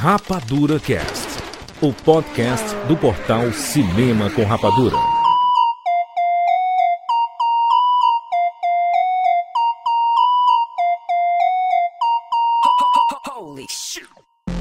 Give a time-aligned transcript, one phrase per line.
[0.00, 1.26] Rapadura Cast,
[1.82, 4.96] o podcast do portal Cinema com Rapadura.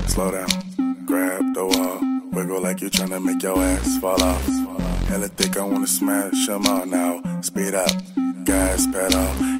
[0.07, 0.47] Slow down,
[1.05, 1.99] grab the wall,
[2.33, 4.43] wiggle like you're trying to make your ass fall off.
[5.07, 7.21] Hella thick, I wanna smash them all now.
[7.43, 7.91] Speed up,
[8.43, 9.56] gas pedal,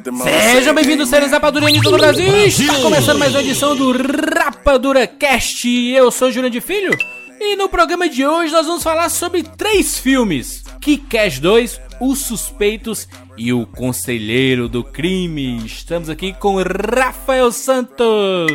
[0.00, 2.46] Sejam bem-vindos, seres Rapadurianos do Brasil!
[2.46, 5.68] Está começando mais uma edição do Rapadura Cast.
[5.68, 6.96] Eu sou Júnior de Filho
[7.40, 13.08] e no programa de hoje nós vamos falar sobre três filmes: Kick-Ass 2, Os Suspeitos
[13.36, 15.66] e O Conselheiro do Crime.
[15.66, 18.52] Estamos aqui com Rafael Santos.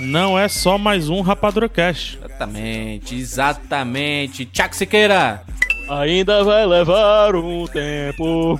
[0.00, 2.16] Não é só mais um Rapadura Cash.
[2.24, 4.46] Exatamente, exatamente.
[4.46, 5.42] Tiago Siqueira.
[5.90, 8.58] Ainda vai levar um tempo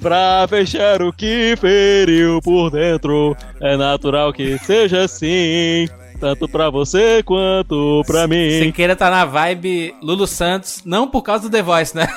[0.00, 3.36] pra fechar o que feriu por dentro.
[3.60, 5.88] É natural que seja assim,
[6.20, 8.62] tanto pra você quanto pra mim.
[8.62, 12.08] Siqueira tá na vibe Lulu Santos, não por causa do The Voice, né?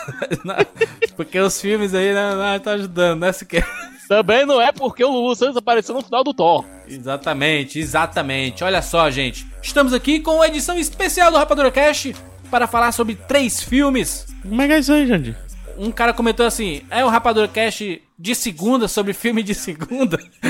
[1.16, 3.68] Porque os filmes aí não, não tá ajudando, né, Siqueira?
[4.08, 6.66] Também não é porque o Lulu Santos apareceu no final do Thor.
[6.86, 8.62] Exatamente, exatamente.
[8.62, 9.48] Olha só, gente.
[9.64, 12.14] Estamos aqui com uma edição especial do Rapadura Cast
[12.50, 14.28] para falar sobre três filmes.
[14.42, 15.38] Como é que é isso aí, Jandir?
[15.78, 20.18] Um cara comentou assim: é o Rapadura Cast de segunda sobre filme de segunda?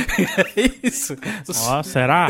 [0.55, 1.15] é isso.
[1.67, 2.27] Ó, será?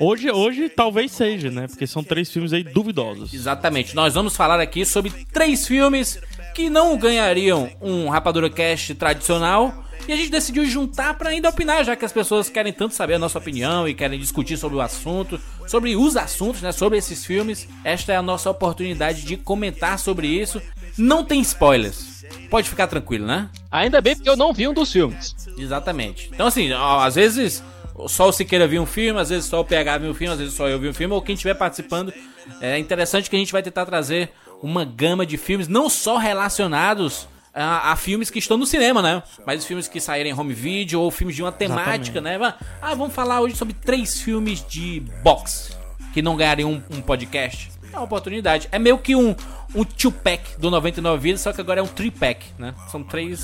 [0.00, 1.66] Hoje, hoje talvez seja, né?
[1.68, 3.32] Porque são três filmes aí duvidosos.
[3.32, 3.94] Exatamente.
[3.94, 6.18] Nós vamos falar aqui sobre três filmes
[6.54, 9.81] que não ganhariam um Rapadura Cast tradicional.
[10.06, 13.14] E a gente decidiu juntar para ainda opinar, já que as pessoas querem tanto saber
[13.14, 17.24] a nossa opinião e querem discutir sobre o assunto, sobre os assuntos, né, sobre esses
[17.24, 17.68] filmes.
[17.84, 20.60] Esta é a nossa oportunidade de comentar sobre isso.
[20.98, 22.24] Não tem spoilers.
[22.50, 23.48] Pode ficar tranquilo, né?
[23.70, 25.34] Ainda bem porque eu não vi um dos filmes.
[25.56, 26.30] Exatamente.
[26.32, 27.62] Então assim, às vezes
[28.08, 30.38] só o Siqueira viu um filme, às vezes só o PH viu um filme, às
[30.38, 32.12] vezes só eu vi um filme, ou quem estiver participando.
[32.60, 34.30] É interessante que a gente vai tentar trazer
[34.62, 39.22] uma gama de filmes, não só relacionados a, a, filmes que estão no cinema, né?
[39.46, 42.40] Mas filmes que saírem em home video ou filmes de uma temática, Exatamente.
[42.40, 42.54] né?
[42.80, 45.74] Ah, vamos falar hoje sobre três filmes de boxe
[46.12, 47.70] que não ganhariam um, um podcast.
[47.92, 48.68] É uma oportunidade.
[48.72, 49.36] É meio que um,
[49.74, 52.74] um two-pack do 99 Vidas, só que agora é um three-pack, né?
[52.90, 53.40] São três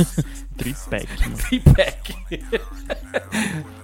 [0.57, 1.37] Tripack, mano.
[1.37, 2.17] three-pack.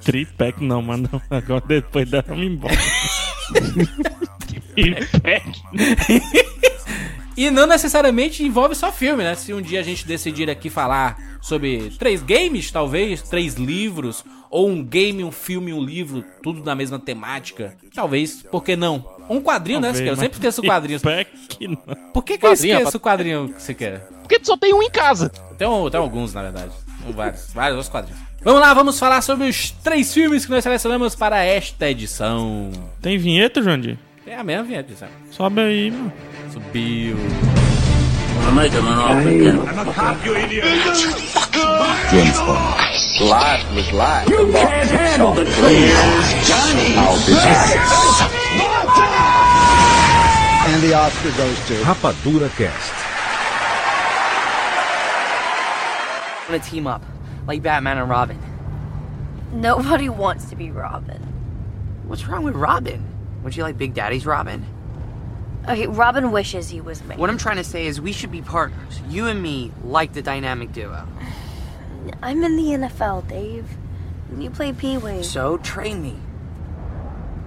[0.03, 1.09] Tripack não, mano.
[1.31, 2.75] Agora depois dá me embora.
[4.75, 5.63] Tripack.
[7.37, 9.35] E não necessariamente envolve só filme, né?
[9.35, 14.69] Se um dia a gente decidir aqui falar sobre três games, talvez, três livros, ou
[14.69, 19.05] um game, um filme, um livro, tudo na mesma temática, talvez, por que não?
[19.29, 19.89] Um quadrinho, né?
[19.89, 21.03] Talvez, Eu sempre esqueço quadrinhos.
[21.03, 22.13] Não.
[22.13, 24.01] Por que, que eu esqueço o quadrinho que você quer?
[24.23, 25.29] Porque tu só tem um em casa.
[25.59, 26.71] Tem, um- tem alguns, na verdade.
[27.15, 28.23] Vários, vários outros quadrinhos.
[28.43, 32.71] Vamos lá, vamos falar sobre os três filmes que nós selecionamos para esta edição.
[33.03, 33.99] Tem vinheta, Jandir?
[34.27, 35.13] É a mesma vinheta, sabe?
[35.31, 36.13] Sobe aí, mano.
[36.51, 37.17] Subiu.
[50.67, 51.75] And the Oscar goes to.
[51.85, 53.05] Rapadura Cast.
[56.49, 57.03] want to team up,
[57.47, 58.39] like Batman and Robin.
[59.53, 61.21] Nobody wants to be Robin.
[62.07, 63.14] What's wrong with Robin?
[63.45, 64.65] Would you like Big Daddy's Robin?
[65.69, 67.17] Okay, Robin wishes he was me.
[67.17, 69.01] What I'm trying to say is we should be partners.
[69.09, 71.07] You and me like the dynamic duo.
[72.23, 73.67] I'm in the NFL, Dave.
[74.39, 75.23] You play Pee Wee.
[75.23, 76.17] So train me.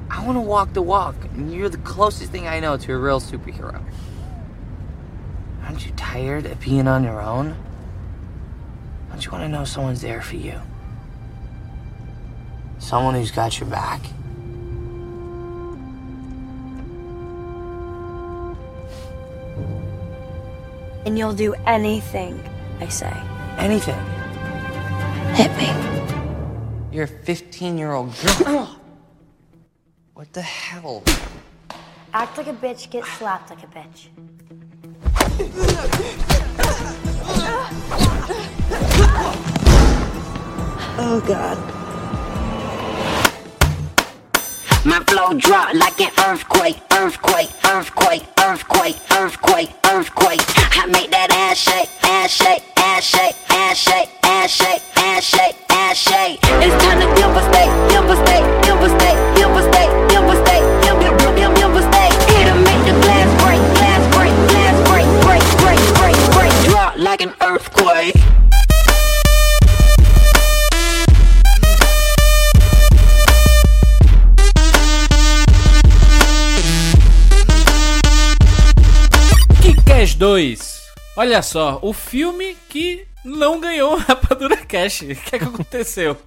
[0.10, 2.98] I want to walk the walk, and you're the closest thing I know to a
[2.98, 3.84] real superhero.
[5.64, 7.56] Aren't you tired of being on your own?
[9.10, 10.60] Don't you want to know someone's there for you?
[12.80, 14.02] Someone who's got your back.
[21.08, 22.38] And you'll do anything
[22.82, 23.16] I say.
[23.58, 23.96] Anything.
[25.36, 25.72] Hit me.
[26.92, 28.14] You're a 15 year old
[28.44, 28.78] girl.
[30.16, 31.06] what the hell?
[32.14, 34.10] Act like a bitch, get slapped like a bitch.
[41.00, 41.87] Oh god.
[44.86, 50.42] My flow drop like an earthquake, earthquake, earthquake, earthquake, earthquake, earthquake.
[50.78, 55.56] I make that ass shake, ass shake, ass shake, ass shake, ass shake, ass shake,
[55.70, 56.40] ass shake.
[56.64, 60.66] It's time to devastate, devastate, devastate, devastate, devastate, devastate.
[61.56, 62.14] give a steak,
[62.64, 66.54] make the glass break, glass break, glass break, break, break, break, break.
[66.70, 68.16] Drop like an earthquake.
[80.18, 80.88] 2.
[81.16, 85.02] Olha só, o filme que não ganhou o Rapadura Cash.
[85.10, 86.18] O que é que aconteceu?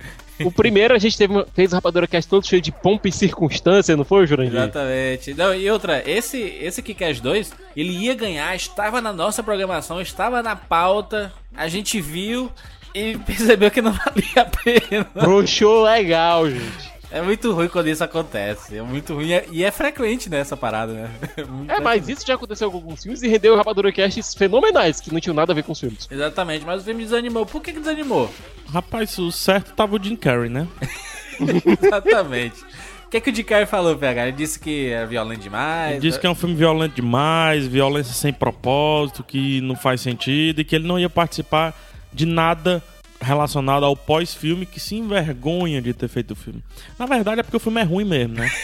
[0.45, 3.97] O primeiro a gente teve, fez o Rapadura Cast todo cheio de pompa e circunstância,
[3.97, 4.55] não foi, Jurandir?
[4.55, 5.35] Exatamente.
[5.35, 10.43] Não, e outra, esse, esse Kickass 2, ele ia ganhar, estava na nossa programação, estava
[10.43, 12.51] na pauta, a gente viu
[12.95, 15.07] e percebeu que não valia a pena.
[15.15, 16.90] Broxou legal, gente.
[17.12, 18.79] É muito ruim quando isso acontece.
[18.79, 19.29] É muito ruim.
[19.51, 21.11] E é- é frequente nessa parada, né?
[21.49, 25.12] muito É, mas isso já aconteceu com alguns filmes e rendeu Rapadura Casts fenomenais, que
[25.12, 26.07] não tinham nada a ver com os filmes.
[26.11, 27.45] Exatamente, mas o filme desanimou.
[27.45, 28.33] Por que, que desanimou?
[28.73, 30.69] Rapaz, o certo tava o Jim Carrey, né?
[31.83, 32.62] Exatamente.
[33.07, 34.29] O que, é que o Dicard falou, PH?
[34.29, 35.93] Ele disse que é violento demais.
[35.93, 40.61] Ele disse que é um filme violento demais, violência sem propósito, que não faz sentido
[40.61, 41.75] e que ele não ia participar
[42.13, 42.81] de nada
[43.20, 46.62] relacionado ao pós-filme, que se envergonha de ter feito o filme.
[46.99, 48.50] Na verdade é porque o filme é ruim mesmo, né?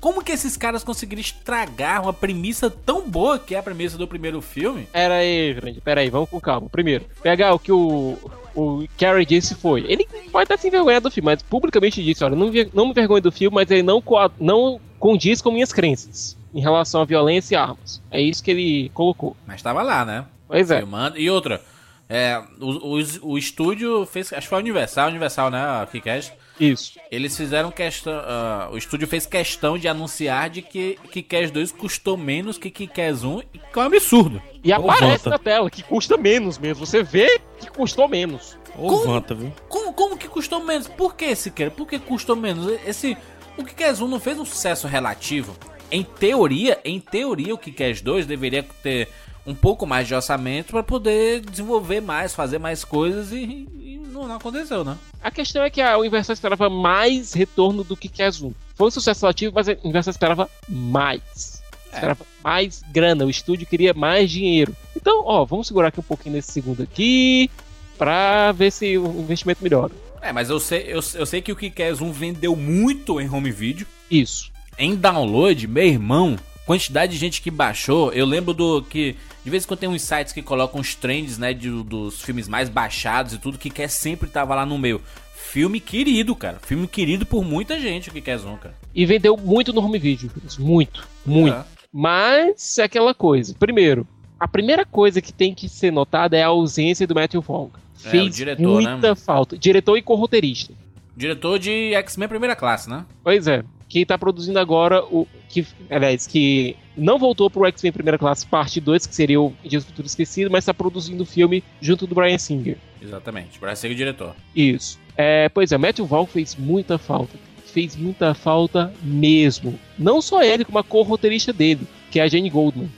[0.00, 4.06] Como que esses caras conseguiram estragar uma premissa tão boa que é a premissa do
[4.06, 4.86] primeiro filme?
[4.92, 6.68] Pera aí, Jurandir, pera aí, vamos com calma.
[6.68, 8.18] Primeiro, pegar o que o,
[8.54, 12.36] o Carrie disse foi, ele pode estar se envergonhando do filme, mas publicamente disse, olha,
[12.36, 14.02] não, me- não me vergonho do filme, mas ele não,
[14.38, 18.02] não condiz com minhas crenças em relação à violência e armas.
[18.10, 19.34] É isso que ele colocou.
[19.46, 20.26] Mas tava lá, né?
[20.46, 20.78] Pois é.
[20.80, 21.18] Filmando.
[21.18, 21.62] E outra,
[22.08, 24.32] é, o, o, o estúdio fez.
[24.32, 25.58] Acho que foi a Universal, Universal, né?
[25.58, 26.32] A Kickass.
[26.60, 26.98] Isso.
[27.10, 28.12] Eles fizeram questão.
[28.24, 33.24] ah, o estúdio fez questão de anunciar de que Kickass 2 custou menos que Kickass
[33.24, 34.42] 1, e que é um absurdo.
[34.62, 35.30] E aparece volta.
[35.30, 36.86] na tela que custa menos mesmo.
[36.86, 38.56] Você vê que custou menos.
[38.76, 39.04] Ô, Como?
[39.04, 39.52] Vanta, viu?
[39.68, 40.86] Como, como que custou menos?
[40.86, 41.70] Por que, Siqueira?
[41.70, 42.80] Por que custou menos?
[42.86, 43.16] Esse.
[43.56, 45.56] O Kickass 1 não fez um sucesso relativo.
[45.90, 49.08] Em teoria, em teoria, o Kickass 2 deveria ter
[49.46, 54.26] um pouco mais de orçamento para poder desenvolver mais, fazer mais coisas e, e não,
[54.26, 54.96] não aconteceu, né?
[55.22, 58.52] A questão é que a Universal esperava mais retorno do que 1.
[58.74, 61.62] Foi um sucesso relativo, mas a Universal esperava mais.
[61.86, 64.74] Esperava mais grana, o estúdio queria mais dinheiro.
[64.96, 67.50] Então, ó, vamos segurar aqui um pouquinho nesse segundo aqui,
[67.98, 69.92] pra ver se o investimento melhora.
[70.20, 73.50] É, mas eu sei, eu, eu sei que o Kickass 1 vendeu muito em home
[73.50, 73.86] video.
[74.10, 74.50] Isso.
[74.78, 78.12] Em download, meu irmão, quantidade de gente que baixou.
[78.12, 79.16] Eu lembro do que.
[79.44, 81.52] De vez em quando tem uns sites que colocam os trends, né?
[81.52, 85.00] de- dos filmes mais baixados e tudo, que quer sempre tava lá no meio.
[85.34, 86.58] Filme querido, cara.
[86.62, 88.74] Filme querido por muita gente, que quer um, cara.
[88.94, 91.54] E vendeu muito no home video, muito, muito.
[91.54, 91.64] É.
[91.92, 93.54] Mas é aquela coisa.
[93.58, 94.06] Primeiro,
[94.40, 97.68] a primeira coisa que tem que ser notada é a ausência do Matthew Vaughn.
[98.04, 99.16] É, Fez o diretor, né, muita mano?
[99.16, 99.56] falta.
[99.56, 100.72] Diretor e co-roteirista.
[101.16, 103.04] Diretor de X-Men primeira classe, né?
[103.22, 103.62] Pois é.
[103.94, 105.24] Quem tá produzindo agora o.
[105.48, 109.84] Que, aliás, que não voltou pro X-Men Primeira Classe Parte 2, que seria o Dias
[109.84, 112.76] do Futuro Esquecido, mas tá produzindo o filme junto do Brian Singer.
[113.00, 113.60] Exatamente.
[113.76, 114.34] Ser o diretor.
[114.56, 114.98] Isso.
[115.16, 117.38] É, pois é, Matthew Vaughn fez muita falta.
[117.66, 119.78] Fez muita falta mesmo.
[119.96, 122.90] Não só ele, como a co-roteirista dele, que é a Jane Goldman.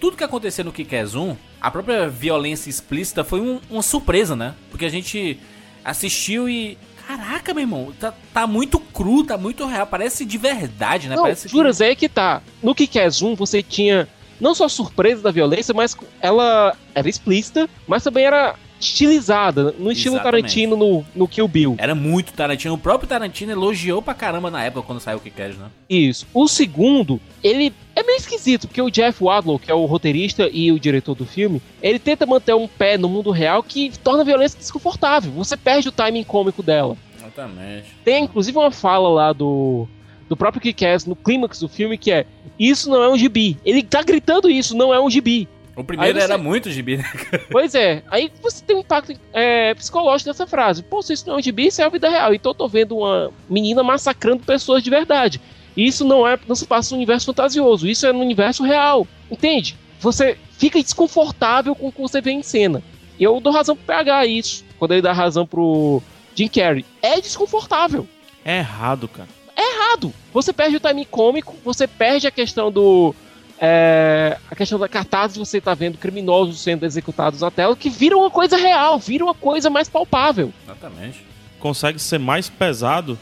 [0.00, 4.56] Tudo que aconteceu no Kick-Ass 1, a própria violência explícita foi um- uma surpresa, né?
[4.68, 5.38] Porque a gente
[5.84, 6.76] assistiu e.
[7.16, 9.84] Caraca, meu irmão, tá, tá muito cru, tá muito real.
[9.86, 11.16] Parece de verdade, né?
[11.16, 12.40] Não, Parece que- juras, é que tá.
[12.62, 14.08] No Kick-Ass 1 você tinha
[14.40, 19.92] não só a surpresa da violência, mas ela era explícita, mas também era estilizada, no
[19.92, 20.42] estilo Exatamente.
[20.42, 21.74] Tarantino no, no Kill Bill.
[21.78, 22.74] Era muito Tarantino.
[22.74, 25.66] O próprio Tarantino elogiou pra caramba na época quando saiu o Kick-Ass, né?
[25.88, 26.26] Isso.
[26.32, 30.72] O segundo, ele é meio esquisito, porque o Jeff Wadlow, que é o roteirista e
[30.72, 34.24] o diretor do filme, ele tenta manter um pé no mundo real que torna a
[34.24, 35.30] violência desconfortável.
[35.32, 36.96] Você perde o timing cômico dela.
[37.18, 37.94] Exatamente.
[38.04, 39.86] Tem inclusive uma fala lá do,
[40.28, 42.26] do próprio Kick-Ass no clímax do filme que é:
[42.58, 43.58] Isso não é um gibi.
[43.64, 45.48] Ele tá gritando isso, não é um gibi.
[45.80, 47.04] O primeiro você- era muito gibi, né?
[47.50, 50.82] Pois é, aí você tem um impacto é, psicológico dessa frase.
[50.82, 52.32] Pô, se isso não é um gibi, isso é a vida real.
[52.34, 55.40] Então eu tô vendo uma menina massacrando pessoas de verdade.
[55.76, 59.06] E isso não é, não se passa no universo fantasioso, isso é no universo real.
[59.30, 59.76] Entende?
[60.00, 62.82] Você fica desconfortável com o que você vê em cena.
[63.18, 66.02] E eu dou razão pro PH isso, quando ele dá razão pro
[66.34, 66.84] Jim Carrey.
[67.02, 68.06] É desconfortável
[68.44, 69.28] É errado, cara.
[69.56, 70.12] errado.
[70.32, 73.14] Você perde o timing cômico, você perde a questão do.
[73.60, 78.16] É, a questão da cartaz, você tá vendo criminosos sendo executados na tela, que vira
[78.16, 80.50] uma coisa real, vira uma coisa mais palpável.
[80.64, 81.22] Exatamente.
[81.58, 83.18] Consegue ser mais pesado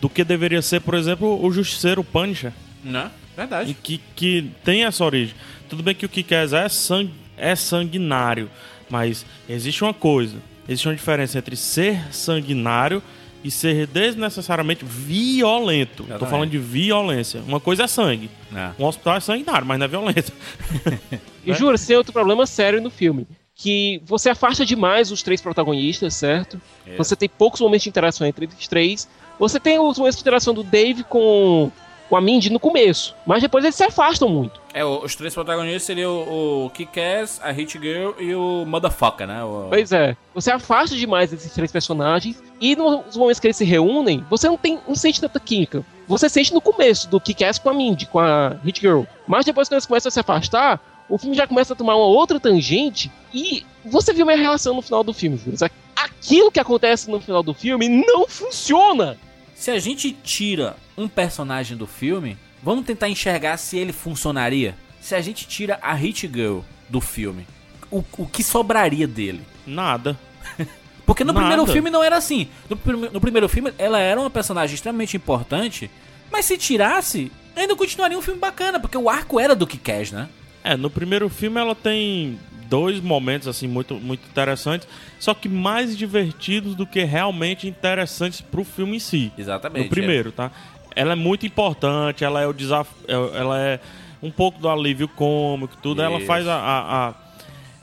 [0.00, 2.52] do que deveria ser, por exemplo, o Justiceiro Punisher.
[2.82, 3.10] Né?
[3.34, 3.74] E Verdade.
[3.74, 5.34] que, que tem essa origem.
[5.68, 8.50] Tudo bem que o Kick-Ass é, sang é sanguinário,
[8.88, 10.36] mas existe uma coisa.
[10.66, 13.02] Existe uma diferença entre ser sanguinário
[13.44, 15.98] e ser desnecessariamente violento.
[15.98, 16.30] Tô Exatamente.
[16.30, 17.42] falando de violência.
[17.46, 18.30] Uma coisa é sangue.
[18.50, 18.74] Né?
[18.78, 20.34] Um hospital é sanguinário, mas não é violência.
[21.44, 23.26] E juro, tem outro problema sério no filme.
[23.52, 26.60] Que você afasta demais os três protagonistas, certo?
[26.96, 29.08] Você tem poucos momentos de interação entre os três.
[29.40, 31.68] Você tem os momentos de interação do Dave com
[32.12, 34.60] com a Mindy no começo, mas depois eles se afastam muito.
[34.74, 39.42] É, os três protagonistas seriam o, o Kick-Ass, a Hit Girl e o Motherfucker, né?
[39.42, 43.64] O- Pois é, você afasta demais desses três personagens e nos momentos que eles se
[43.64, 45.82] reúnem, você não tem, não sente tanta química.
[46.06, 49.04] Você sente no começo do Kick-Ass com a Mindy, com a Hit Girl.
[49.26, 52.04] Mas depois que eles começam a se afastar, o filme já começa a tomar uma
[52.04, 55.56] outra tangente e você viu minha relação no final do filme, Júlio.
[55.96, 59.16] Aquilo que acontece no final do filme não funciona.
[59.54, 64.74] Se a gente tira um personagem do filme, vamos tentar enxergar se ele funcionaria.
[65.00, 67.46] Se a gente tira a Hit Girl do filme,
[67.90, 69.42] o, o que sobraria dele?
[69.66, 70.18] Nada.
[71.04, 71.46] Porque no Nada.
[71.46, 72.48] primeiro filme não era assim.
[72.68, 75.90] No, no primeiro filme ela era uma personagem extremamente importante,
[76.30, 80.28] mas se tirasse, ainda continuaria um filme bacana, porque o arco era do Kick-Ass, né?
[80.64, 85.94] É, no primeiro filme ela tem dois momentos assim muito muito interessantes, só que mais
[85.94, 89.30] divertidos do que realmente interessantes pro filme em si.
[89.36, 89.84] Exatamente.
[89.84, 90.50] No primeiro, tá?
[90.94, 92.94] Ela é muito importante, ela é o desafio,
[93.34, 93.80] ela é
[94.22, 96.02] um pouco do alívio cômico, tudo.
[96.02, 96.26] Ela Isso.
[96.26, 97.14] faz a, a- a-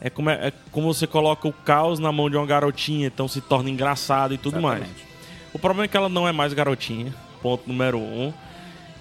[0.01, 3.28] é, como é, é como você coloca o caos na mão de uma garotinha, então
[3.28, 4.80] se torna engraçado e tudo mais.
[4.82, 5.06] Exatamente.
[5.54, 8.32] O problema é que ela não é mais garotinha, ponto número um.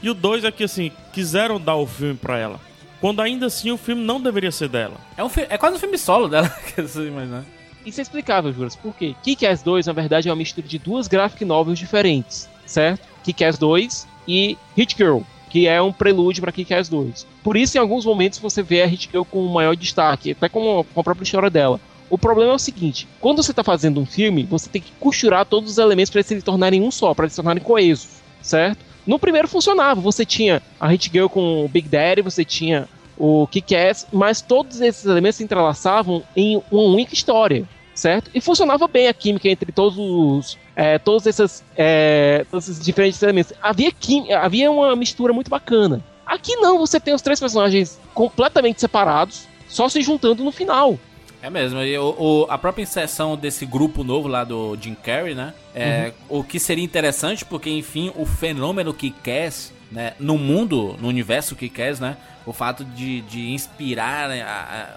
[0.02, 2.60] E o dois é que assim quiseram dar o filme pra ela,
[3.00, 4.96] quando ainda assim o filme não deveria ser dela.
[5.16, 7.44] É, um, é quase um filme solo dela, que você imagina.
[7.86, 8.74] Isso é explicável, Juras.
[8.76, 9.14] Por quê?
[9.22, 13.07] Kick-Ass 2, na verdade, é uma mistura de duas graphic novels diferentes, certo?
[13.22, 15.20] Kick-Ass 2 e Hit Girl,
[15.50, 17.26] que é um prelúdio para Kick-Ass 2.
[17.42, 20.84] Por isso, em alguns momentos, você vê a Hit Girl com maior destaque, até com
[20.94, 21.80] a própria história dela.
[22.10, 25.44] O problema é o seguinte: quando você está fazendo um filme, você tem que costurar
[25.44, 28.08] todos os elementos para eles se tornarem um só, para eles se tornarem coesos,
[28.40, 28.84] certo?
[29.06, 33.46] No primeiro funcionava, você tinha a Hit Girl com o Big Daddy, você tinha o
[33.46, 37.66] Kick-Ass, mas todos esses elementos se entrelaçavam em uma única história,
[37.98, 38.30] certo?
[38.34, 40.58] E funcionava bem a química entre todos os.
[40.76, 43.52] é, todos, essas, é, todos esses diferentes elementos.
[43.62, 46.02] Havia, quim- havia uma mistura muito bacana.
[46.24, 50.98] Aqui não, você tem os três personagens completamente separados, só se juntando no final.
[51.42, 55.34] É mesmo, e o, o- a própria inserção desse grupo novo lá do Jim Carrey,
[55.34, 55.54] né?
[55.74, 60.14] É, O que seria interessante, porque enfim, o fenômeno que Cass, né?
[60.18, 62.16] No mundo, no universo que Cass, né?
[62.44, 64.46] O fato de, de inspirar, né, a-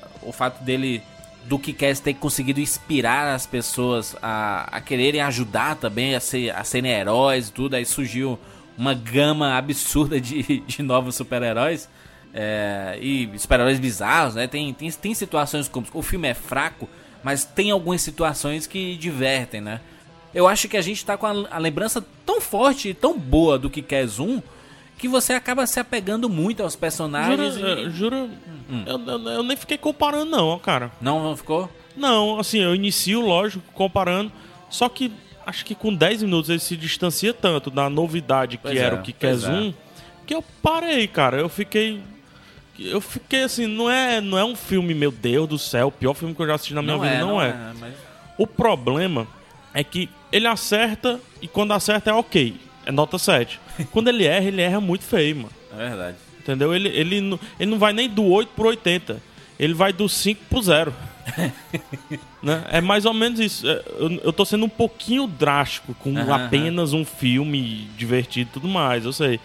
[0.03, 1.01] a- o fato dele,
[1.45, 6.55] do que Cass ter conseguido inspirar as pessoas a, a quererem ajudar também, a, ser,
[6.55, 8.39] a serem heróis e tudo, aí surgiu
[8.77, 11.89] uma gama absurda de, de novos super-heróis.
[12.33, 14.48] É, e super-heróis bizarros, né?
[14.48, 15.86] Tem, tem, tem situações como.
[15.93, 16.88] O filme é fraco,
[17.21, 19.81] mas tem algumas situações que divertem, né?
[20.33, 23.60] Eu acho que a gente tá com a, a lembrança tão forte e tão boa
[23.60, 24.41] do que quer Zoom
[25.01, 27.55] que você acaba se apegando muito aos personagens.
[27.55, 28.29] Juro, e- eu, juro
[28.86, 30.91] eu, eu- eu nem fiquei comparando não, cara.
[31.01, 31.67] Não, não ficou?
[31.98, 34.31] Não, assim, eu inicio, lógico, comparando,
[34.70, 35.12] só que
[35.46, 39.00] acho que com 10 minutos ele se distancia tanto da novidade que Pois era é,
[39.00, 39.36] o que quer é.
[39.36, 39.74] Zoom,
[40.25, 41.38] que eu parei, cara.
[41.38, 42.00] Eu fiquei.
[42.79, 46.13] Eu fiquei assim, não é, não é um filme, meu Deus do céu, o pior
[46.13, 47.53] filme que eu já assisti na minha vida, não, é.
[47.79, 47.93] mas-
[48.38, 49.27] O problema
[49.74, 52.55] é que ele acerta e quando acerta é ok.
[52.91, 53.60] É nota 7.
[53.91, 55.50] quando ele erra, ele erra muito feio, mano.
[55.74, 56.17] É verdade.
[56.39, 56.74] Entendeu?
[56.75, 59.21] Ele, ele, não- ele não vai nem do 8 pro 80.
[59.60, 60.93] Ele vai do 5 pro 0.
[62.41, 62.63] né?
[62.69, 63.67] É mais ou menos isso.
[63.67, 68.53] É, Eu, eu tô sendo um pouquinho drástico com Aham, apenas um filme divertido e
[68.53, 69.39] tudo mais, eu sei.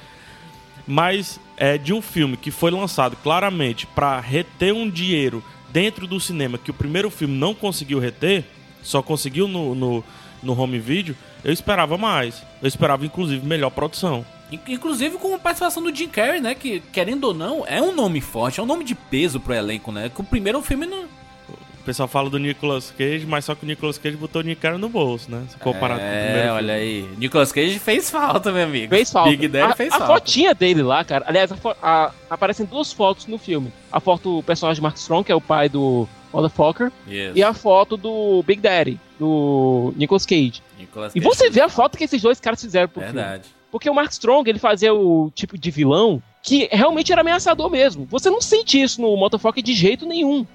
[0.86, 6.18] Mas é de um filme que foi lançado claramente pra reter um dinheiro dentro do
[6.20, 8.44] cinema que o primeiro filme não conseguiu reter,
[8.82, 10.04] só conseguiu no, no,
[10.42, 11.14] no home video,
[11.46, 12.42] eu esperava mais.
[12.60, 14.24] Eu esperava, inclusive, melhor produção.
[14.52, 16.54] In- Inclusive com a participação do Jim Carrey, né?
[16.54, 19.90] Que, querendo ou não, é um nome forte, é um nome de peso pro elenco,
[19.90, 20.10] né?
[20.14, 21.04] Que o primeiro filme não.
[21.48, 24.60] O pessoal fala do Nicolas Cage, mas só que o Nicolas Cage botou o Nick
[24.60, 25.44] Carey no bolso, né?
[25.48, 26.56] Se comparado com o primeiro É, filme.
[26.58, 27.08] olha aí.
[27.16, 28.88] Nicolas Cage fez falta, meu amigo.
[28.92, 29.30] Fez falta.
[29.30, 30.12] Big Daddy a, fez a falta.
[30.14, 31.24] fotinha dele lá, cara.
[31.28, 33.72] Aliás, a a- aparecem duas fotos no filme.
[33.92, 37.32] A foto do personagem Mark Strong, que é o pai do Motherfucker, Isso.
[37.38, 40.62] e a foto do Big Daddy, do Nicolas Cage.
[40.78, 43.14] Nicolas E Cage você vê a foto que esses dois caras fizeram pro filme.
[43.14, 43.48] Verdade.
[43.70, 48.06] Porque o Mark Strong, ele fazia o tipo de vilão que realmente era ameaçador mesmo.
[48.10, 50.46] Você não sente isso no Motherfucker de jeito nenhum.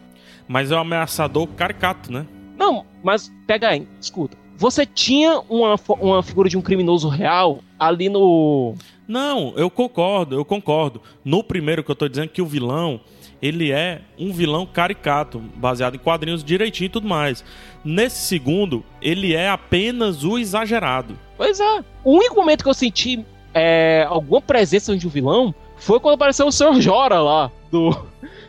[0.48, 2.26] Mas é um ameaçador caricato, né?
[2.58, 4.38] Não, mas pega aí, escuta.
[4.56, 8.76] Você tinha uma, uma figura de um criminoso real ali no.
[9.08, 11.02] Não, eu concordo, eu concordo.
[11.26, 13.02] No primeiro que eu tô dizendo que o vilão,
[13.42, 17.44] ele é um vilão caricato, baseado em quadrinhos direitinho e tudo mais.
[17.84, 21.18] Nesse segundo, ele é apenas o exagerado.
[21.36, 21.84] Pois é.
[22.04, 26.46] O único momento que eu senti é, alguma presença de um vilão foi quando apareceu
[26.46, 26.80] o Sr.
[26.80, 27.90] Jorah lá, do.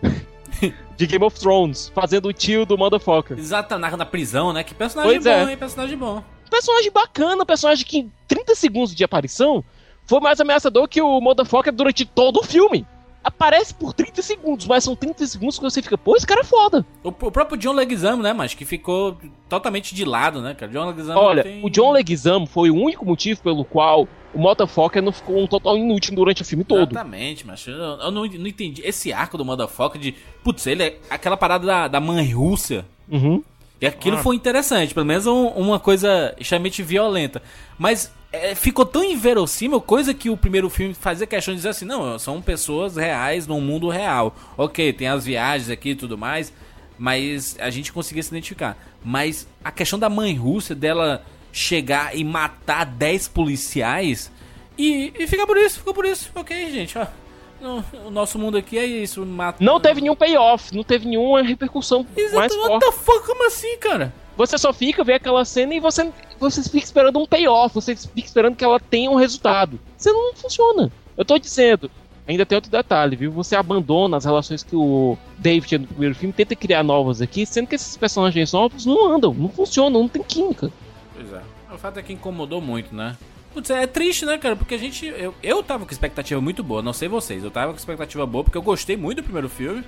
[0.96, 3.38] de Game of Thrones, fazendo o tio do Motherfucker.
[3.38, 4.62] Exato, na, na prisão, né?
[4.62, 5.50] Que personagem Pois bom, é.
[5.50, 5.56] hein?
[5.56, 6.22] Personagem bom.
[6.50, 9.64] Personagem bacana, personagem que em 30 segundos de aparição
[10.04, 12.86] foi mais ameaçador que o Motherfucker durante todo o filme.
[13.24, 16.44] Aparece por 30 segundos, mas são 30 segundos que você fica, pô, esse cara é
[16.44, 16.84] foda.
[17.04, 19.16] O, o próprio John Leguizamo, né, mas que ficou
[19.48, 20.70] totalmente de lado, né, cara?
[20.72, 25.02] John Leguizamo Olha, tem- o John Leguizamo foi o único motivo pelo qual o Motherfucker
[25.02, 26.90] não ficou um total inútil durante o filme todo.
[26.90, 28.82] Exatamente, mas eu, eu não, não entendi.
[28.84, 30.14] Esse arco do Motherfucker de.
[30.42, 32.84] Putz, ele é aquela parada da, da mãe Rússia.
[33.10, 33.42] Uhum.
[33.82, 34.22] E aquilo Ah.
[34.22, 37.42] foi interessante, pelo menos um- uma coisa extremamente violenta.
[37.76, 41.84] Mas é, ficou tão inverossímil, coisa que o primeiro filme fazia questão de dizer assim:
[41.84, 44.34] não, são pessoas reais num mundo real.
[44.56, 46.52] Ok, tem as viagens aqui e tudo mais,
[46.96, 48.78] mas a gente conseguia se identificar.
[49.04, 51.22] Mas a questão da mãe Rússia, dela
[51.52, 54.30] chegar e matar 10 policiais,
[54.78, 56.30] e, e fica por isso, fica por isso.
[56.34, 57.06] Ok, gente, ó.
[58.04, 59.24] O nosso mundo aqui é isso.
[59.24, 59.62] Mata...
[59.62, 62.86] Não teve nenhum payoff, não teve nenhuma repercussão mais Exato, what forte.
[62.86, 64.12] the fuck, como assim, cara?
[64.36, 68.26] Você só fica, vê aquela cena e você, você fica esperando um payoff, você fica
[68.26, 69.78] esperando que ela tenha um resultado.
[69.96, 70.90] Você não funciona.
[71.16, 71.90] Eu tô dizendo,
[72.26, 73.30] ainda tem outro detalhe, viu?
[73.32, 77.44] Você abandona as relações que o David tinha no primeiro filme, tenta criar novas aqui,
[77.44, 80.72] sendo que esses personagens novos não andam, não funcionam, não tem química.
[81.14, 81.42] Pois é.
[81.72, 83.16] O fato é que incomodou muito, né?
[83.52, 84.56] Putz, é triste, né, cara?
[84.56, 85.06] Porque a gente.
[85.06, 87.44] Eu, eu tava com expectativa muito boa, não sei vocês.
[87.44, 89.84] Eu tava com expectativa boa porque eu gostei muito do primeiro filme.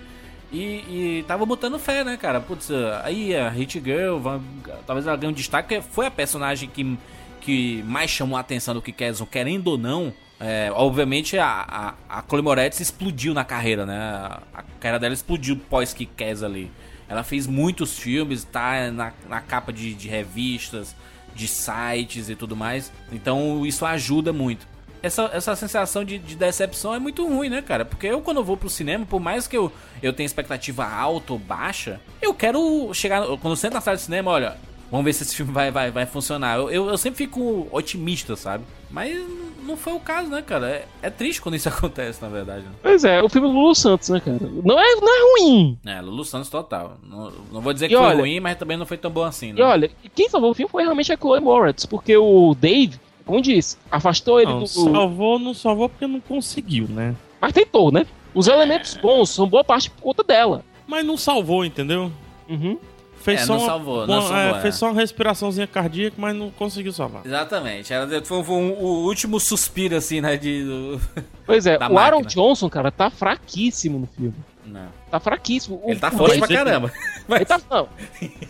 [0.53, 2.41] E, e tava botando fé, né, cara?
[2.41, 2.71] Putz,
[3.03, 4.41] aí a Hit Girl, vai-
[4.87, 6.97] talvez ela ganhe um destaque, foi a personagem que,
[7.41, 10.13] que mais chamou a atenção do que Kesson, querendo ou não.
[10.39, 13.97] É, obviamente a, a, a Chloe Moretz explodiu na carreira, né?
[13.99, 16.09] A, a carreira dela explodiu pós que
[16.45, 16.71] ali.
[17.09, 20.95] Ela fez muitos filmes, tá na, na capa de, de revistas,
[21.35, 22.93] de sites e tudo mais.
[23.13, 24.67] Então isso ajuda muito.
[25.03, 27.85] Essa, essa sensação de, de decepção é muito ruim, né, cara?
[27.85, 29.71] Porque eu, quando vou pro cinema, por mais que eu,
[30.03, 33.23] eu tenha expectativa alta ou baixa, eu quero chegar.
[33.27, 34.57] Quando eu sento na sala de cinema, olha,
[34.91, 36.57] vamos ver se esse filme vai, vai, vai funcionar.
[36.59, 38.65] Eu, eu, eu sempre fico otimista, sabe?
[38.91, 39.19] Mas
[39.67, 40.69] não foi o caso, né, cara?
[40.69, 42.63] É, é triste quando isso acontece, na verdade.
[42.63, 42.71] Né?
[42.83, 44.39] Pois é, o filme do Lulu Santos, né, cara?
[44.41, 45.79] Não é, não é ruim.
[45.85, 46.97] É, Lulu Santos total.
[47.03, 49.25] Não, não vou dizer E que foi olha- ruim, mas também não foi tão bom
[49.25, 49.61] assim, né?
[49.61, 53.41] E olha, quem salvou o filme foi realmente a Chloe Moretz, porque o Dave, como
[53.41, 54.67] disse, afastou ele Não, do.
[54.67, 57.15] salvou, não salvou porque não conseguiu, né?
[57.41, 58.07] Mas tentou, né?
[58.35, 60.65] Os elementos bons são boa parte por conta dela.
[60.87, 62.11] Mas não salvou, entendeu?
[62.49, 62.77] Uhum.
[63.25, 64.61] Fez, É, só não uma, salvou, não uma- salvou, é, é.
[64.61, 67.23] fez só uma respiraçãozinha cardíaca, mas não conseguiu salvar.
[67.25, 67.91] Exatamente.
[67.91, 70.37] Era, foi, foi um- o último suspiro, assim, né?
[70.37, 71.01] De, do-
[71.47, 72.31] Pois é, Da o Aaron máquina.
[72.45, 74.35] Johnson, cara, tá fraquíssimo no filme.
[74.67, 74.89] Não.
[75.11, 75.81] Tá fraquíssimo.
[75.83, 76.93] O- Ele tá o forte Dave- pra caramba.
[77.31, 77.89] Ele tá, não.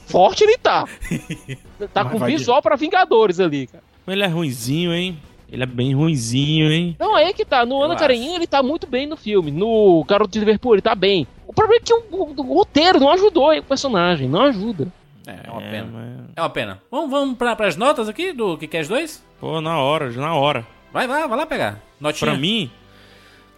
[0.06, 0.84] Forte ele tá.
[1.92, 3.82] Tá Mas com visual pra Vingadores ali, cara.
[4.06, 5.18] Mas ele é ruinzinho, hein?
[5.50, 6.96] Ele é bem ruinzinho, hein?
[6.98, 7.64] Não, é que tá.
[7.64, 7.94] No Ana.
[7.96, 9.50] Karenina ele tá muito bem no filme.
[9.52, 11.26] No Garoto de Liverpool ele tá bem.
[11.54, 14.28] O problema é que o, o- o roteiro não ajudou o personagem.
[14.28, 14.88] Não ajuda.
[15.26, 15.88] É, é uma É, pena.
[15.92, 16.82] mas- É uma pena.
[16.90, 19.24] Vamos, vamos pra, pras notas aqui do que quer dois?
[19.40, 20.66] Pô, na hora, na hora.
[20.92, 21.80] Vai lá, vai lá pegar.
[22.00, 22.30] Notinha.
[22.32, 22.70] Pra mim,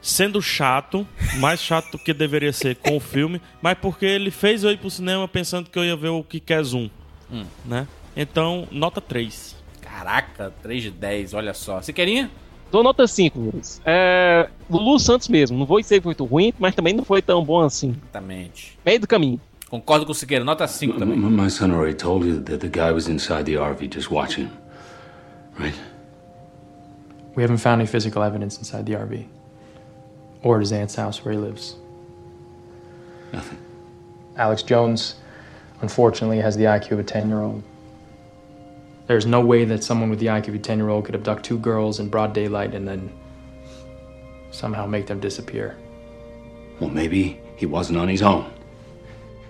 [0.01, 1.07] sendo chato,
[1.39, 4.79] mais chato do que deveria ser com o filme, mas porque ele fez eu ir
[4.79, 6.89] pro cinema pensando que eu ia ver o que quer Zoom,
[7.33, 7.45] Hum.
[7.65, 7.87] né?
[8.17, 9.57] Então, nota 3.
[9.81, 11.81] Caraca, 3 de 10, olha só.
[11.81, 12.31] Você queria?
[12.71, 13.81] Dou nota 5, Luiz.
[13.85, 14.49] É.
[14.69, 15.57] Lulu Santos mesmo.
[15.59, 17.91] Não vou dizer que foi muito ruim, mas também não foi tão bom assim.
[18.03, 18.79] Exatamente.
[18.85, 19.41] Meio do caminho.
[19.71, 21.17] Concordo com o Siqueira, nota 5 também.
[21.17, 24.49] M- my son already told you that the guy was inside the RV just watching.
[25.59, 25.75] Right?
[27.37, 29.27] We haven't found any physical evidence inside the RV.
[30.43, 31.77] Or at his aunt's house where he lives.
[33.33, 33.59] Nothing.
[34.37, 35.17] Alex Jones,
[35.83, 37.63] unfortunately, has the IQ of a 10 year old.
[39.09, 41.45] There's no way that someone with the IQ of a 10 year old could abduct
[41.45, 43.11] two girls in broad daylight and then
[44.51, 45.77] somehow make them disappear.
[46.81, 48.53] Well, maybe he wasn't on his own.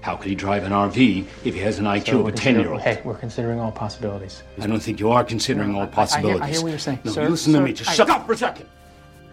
[0.00, 2.60] How could he drive an RV if he has an IQ So of a 10
[2.60, 2.80] year old?
[2.80, 4.44] Hey, we're considering all possibilities.
[4.60, 7.00] I don't think you are considering all I- I hear- I hear what you're saying.
[7.02, 7.72] No, Sir, you listen to me.
[7.72, 8.66] Just I- shut up for a second.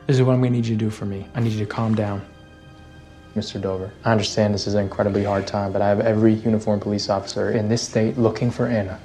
[0.08, 1.28] This is what I'm gonna need you to do for me.
[1.36, 2.24] I need you to calm down.
[3.38, 3.60] Mr.
[3.62, 7.10] Dover, I understand this is an incredibly hard time, but I have every uniformed police
[7.10, 9.00] officer in this state looking for Anna.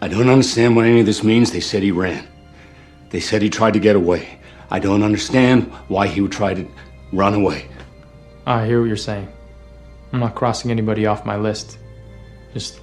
[0.00, 1.50] I don't understand what any of this means.
[1.50, 2.24] They said he ran.
[3.10, 4.38] They said he tried to get away.
[4.70, 6.66] I don't understand why he would try to
[7.12, 7.68] run away.
[8.46, 9.28] I hear what you're saying.
[10.12, 11.78] I'm not crossing anybody off my list.
[12.52, 12.80] Just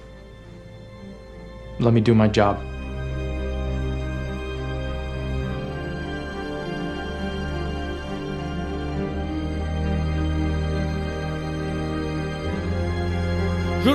[1.80, 2.60] let me do my job.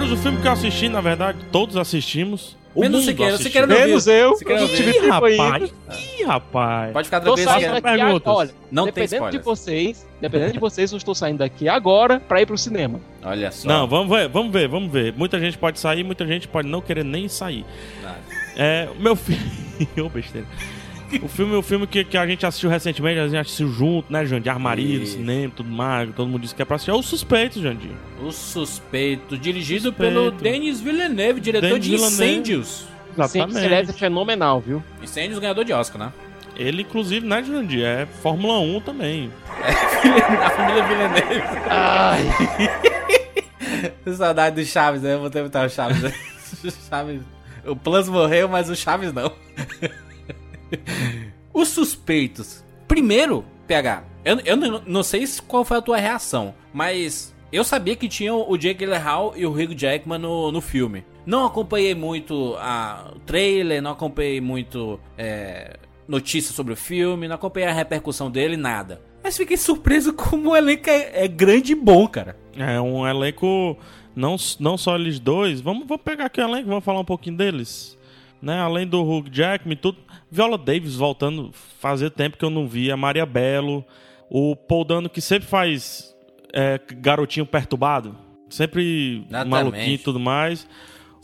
[0.09, 2.57] Juros, o filme que eu assisti, na verdade, todos assistimos.
[2.73, 3.85] O Menos mundo Siqueira, não viu.
[3.87, 4.35] Menos eu.
[4.35, 4.77] Siqueira não Eu viu.
[4.93, 5.73] tive Ih, rapaz.
[6.19, 6.93] Ih, rapaz.
[6.93, 7.81] Pode ficar tranquilo, Siqueira.
[7.81, 8.21] perguntas.
[8.33, 12.41] olha, Não tem dependendo de vocês, dependendo de vocês, eu estou saindo daqui agora pra
[12.41, 12.99] ir pro cinema.
[13.23, 13.67] Olha só.
[13.67, 15.13] Não, vamos ver, vamos ver, vamos ver.
[15.13, 17.65] Muita gente pode sair, muita gente pode não querer nem sair.
[18.01, 18.17] Nada.
[18.55, 19.39] É, meu filho.
[20.05, 20.47] Ô, besteira.
[21.23, 24.25] O filme, o filme que, que a gente assistiu recentemente, a gente assistiu junto, né,
[24.25, 24.51] Jandir?
[24.51, 25.13] Armaria Isso.
[25.13, 26.91] cinema, tudo mais, todo mundo disse que é pra assistir.
[26.91, 27.91] É o suspeito, Jandir.
[28.21, 30.13] O Suspeito, dirigido Suspeito.
[30.13, 32.13] pelo Denis Villeneuve, diretor Denis de Villeneuve.
[32.15, 32.85] Incêndios.
[33.17, 34.83] Excelente, é fenomenal, viu?
[35.01, 36.13] Incêndios ganhador de Oscar, né?
[36.55, 37.83] Ele, inclusive, né, Jandir?
[37.85, 39.31] É Fórmula 1 também.
[40.45, 41.43] A família Villeneuve.
[41.69, 42.23] Ai.
[44.15, 45.13] Saudade do Chaves, né?
[45.13, 46.01] Eu vou ter que botar o Chaves.
[46.63, 47.21] O Chaves.
[47.65, 49.31] O Plus morreu, mas o Chaves não.
[51.53, 52.63] Os suspeitos.
[52.87, 57.95] Primeiro, PH, eu, eu não, sei se- qual foi a tua reação, mas eu sabia
[57.95, 61.03] que tinha o Jake Gyllenhaal e o Hugh Jackman no, no filme.
[61.25, 65.77] Não acompanhei muito a, o trailer, não acompanhei muito é,
[66.07, 69.01] notícias sobre o filme, não acompanhei a repercussão dele, nada.
[69.23, 72.35] Mas fiquei surpreso como o elenco é, é grande e bom, cara.
[72.55, 73.77] É um elenco,
[74.15, 75.61] não, não só eles dois.
[75.61, 77.97] Vamos, vamos pegar aqui o elenco, vamos falar um pouquinho deles.
[78.41, 78.57] Né?
[78.59, 79.97] Além do Hugh Jackman tudo.
[80.31, 82.95] Viola Davis voltando, fazia tempo que eu não via.
[82.95, 83.83] Maria Bello.
[84.29, 86.15] O Paul Dano, que sempre faz
[86.53, 88.15] é, garotinho perturbado.
[88.49, 89.49] Sempre Exatamente.
[89.49, 90.67] maluquinho e tudo mais.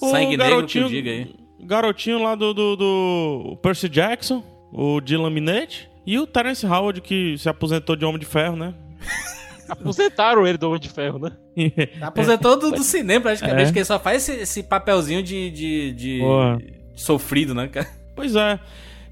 [0.02, 1.36] O Sangue negro que eu diga aí.
[1.62, 5.90] Garotinho lá do, do, do Percy Jackson, o Dylan Minetti.
[6.06, 8.74] E o Terence Howard, que se aposentou de Homem de Ferro, né?
[9.68, 11.32] Aposentaram ele do Homem de Ferro, né?
[12.02, 13.72] Aposentou do, do cinema, praticamente, É.
[13.74, 16.22] que ele só faz esse, esse papelzinho de, de, de
[16.96, 17.88] sofrido, né, cara?
[18.16, 18.60] Pois é.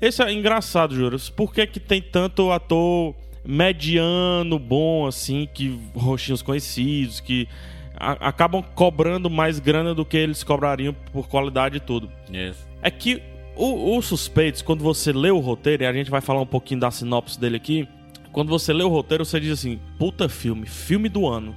[0.04, 1.30] Esse é engraçado, Juras.
[1.30, 7.48] Por que, que tem tanto ator mediano, bom, assim, que rostinhos conhecidos, que
[7.96, 12.12] a- acabam cobrando mais grana do que eles cobrariam por qualidade e tudo?
[12.30, 12.68] Isso.
[12.82, 13.24] É que
[13.56, 16.82] o, o Suspeitos, quando você lê o roteiro, e a gente vai falar um pouquinho
[16.82, 17.88] da sinopse dele aqui,
[18.34, 21.56] quando você lê o roteiro, você diz assim, puta filme, filme do ano.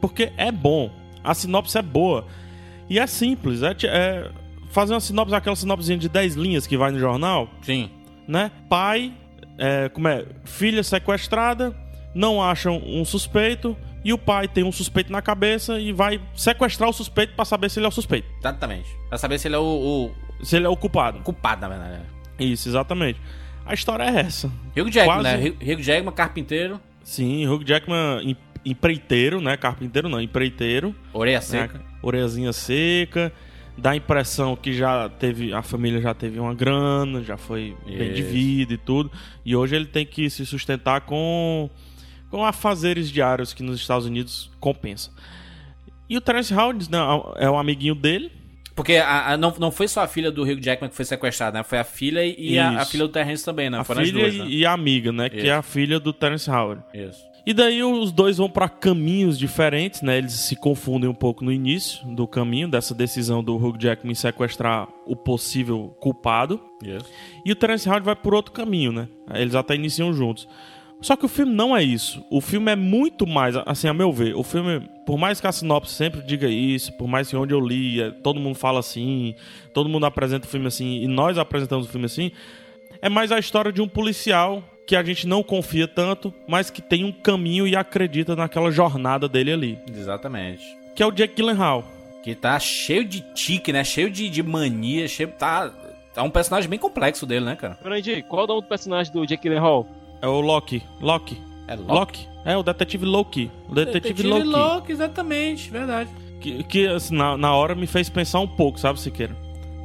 [0.00, 0.90] Porque é bom,
[1.22, 2.26] a sinopse é boa.
[2.90, 4.28] E é simples, é, é
[4.76, 7.88] fazer uma sinopse, aquela sinopsezinha de 10 linhas que vai no jornal, Sim.
[8.28, 8.50] né?
[8.68, 9.10] Pai,
[9.56, 10.26] é, como é?
[10.44, 11.74] Filha sequestrada,
[12.14, 16.90] não acham um suspeito, e o pai tem um suspeito na cabeça e vai sequestrar
[16.90, 18.28] o suspeito pra saber se ele é o suspeito.
[18.38, 18.88] Exatamente.
[19.08, 20.10] Pra saber se ele é o,
[20.42, 21.18] Se ele é o culpado.
[21.18, 21.92] o culpado, na verdade.
[21.92, 22.02] né?
[22.38, 23.18] Isso, exatamente.
[23.64, 24.46] A história é essa.
[24.76, 25.54] Hugh Jackman, Quase- né?
[25.74, 29.56] Hugh- Jackman, carpinteiro, Sim, Hugh Jackman em- empreiteiro, né?
[29.56, 30.94] Carpinteiro não, empreiteiro.
[31.12, 31.40] orelha né?
[31.40, 31.80] seca.
[32.02, 33.32] Orelhazinha seca.
[33.78, 35.52] Dá a impressão que já teve.
[35.52, 38.14] A família já teve uma grana, já foi bem Isso.
[38.14, 39.10] de vida e tudo.
[39.44, 41.68] E hoje ele tem que se sustentar com.
[42.30, 45.10] com afazeres diários que nos Estados Unidos compensa.
[46.08, 46.98] E o Terence Howard né,
[47.36, 48.32] é um amiguinho dele.
[48.74, 51.58] Porque a, a- não, não foi só a filha do Hugh Jackman que foi sequestrada,
[51.58, 51.64] né?
[51.64, 53.78] Foi a filha e a, a filha do Terrence também, né?
[53.78, 54.46] a Foram as filha duas, e, né?
[54.48, 55.28] e a amiga, né?
[55.30, 55.46] Que Isso.
[55.46, 56.82] é a filha do Terence Howard.
[56.94, 57.24] Isso.
[57.46, 60.18] E daí os dois vão para caminhos diferentes, né?
[60.18, 64.88] Eles se confundem um pouco no início do caminho dessa decisão do Hugh Jackman sequestrar
[65.06, 66.60] o possível culpado.
[66.82, 67.06] Isso.
[67.44, 69.08] E o Terence Howard vai por outro caminho, né?
[69.32, 70.48] Eles até iniciam juntos.
[71.00, 72.24] Só que o filme não é isso.
[72.32, 74.34] O filme é muito mais, assim, a meu ver.
[74.34, 77.60] O filme, por mais que a sinopse sempre diga isso, por mais que onde eu
[77.60, 79.36] li, é, todo mundo fala assim,
[79.72, 82.32] todo mundo apresenta o filme assim, e nós apresentamos o filme assim,
[83.00, 86.80] é mais a história de um policial que a gente não confia tanto, mas que
[86.80, 89.78] tem um caminho e acredita naquela jornada dele ali.
[89.90, 90.62] Exatamente.
[90.94, 91.84] Que é o Jack Gyllenhaal.
[92.22, 93.82] Que tá cheio de tique, né?
[93.84, 95.28] Cheio de, de mania, cheio.
[95.30, 95.70] Tá.
[96.14, 97.78] Tá um personagem bem complexo dele, né, cara?
[97.82, 99.86] Grande, qual é o nome do personagem do Jake Gyllenhaal?
[100.22, 100.82] É o Loki.
[101.00, 101.36] Loki.
[101.68, 102.26] É Loki.
[102.44, 103.50] É, o detetive Loki.
[103.68, 104.44] O detetive, Loki.
[104.44, 106.08] Loki, exatamente, verdade.
[106.40, 109.36] Que, que, assim, na, na hora me fez pensar um pouco, sabe, Siqueira?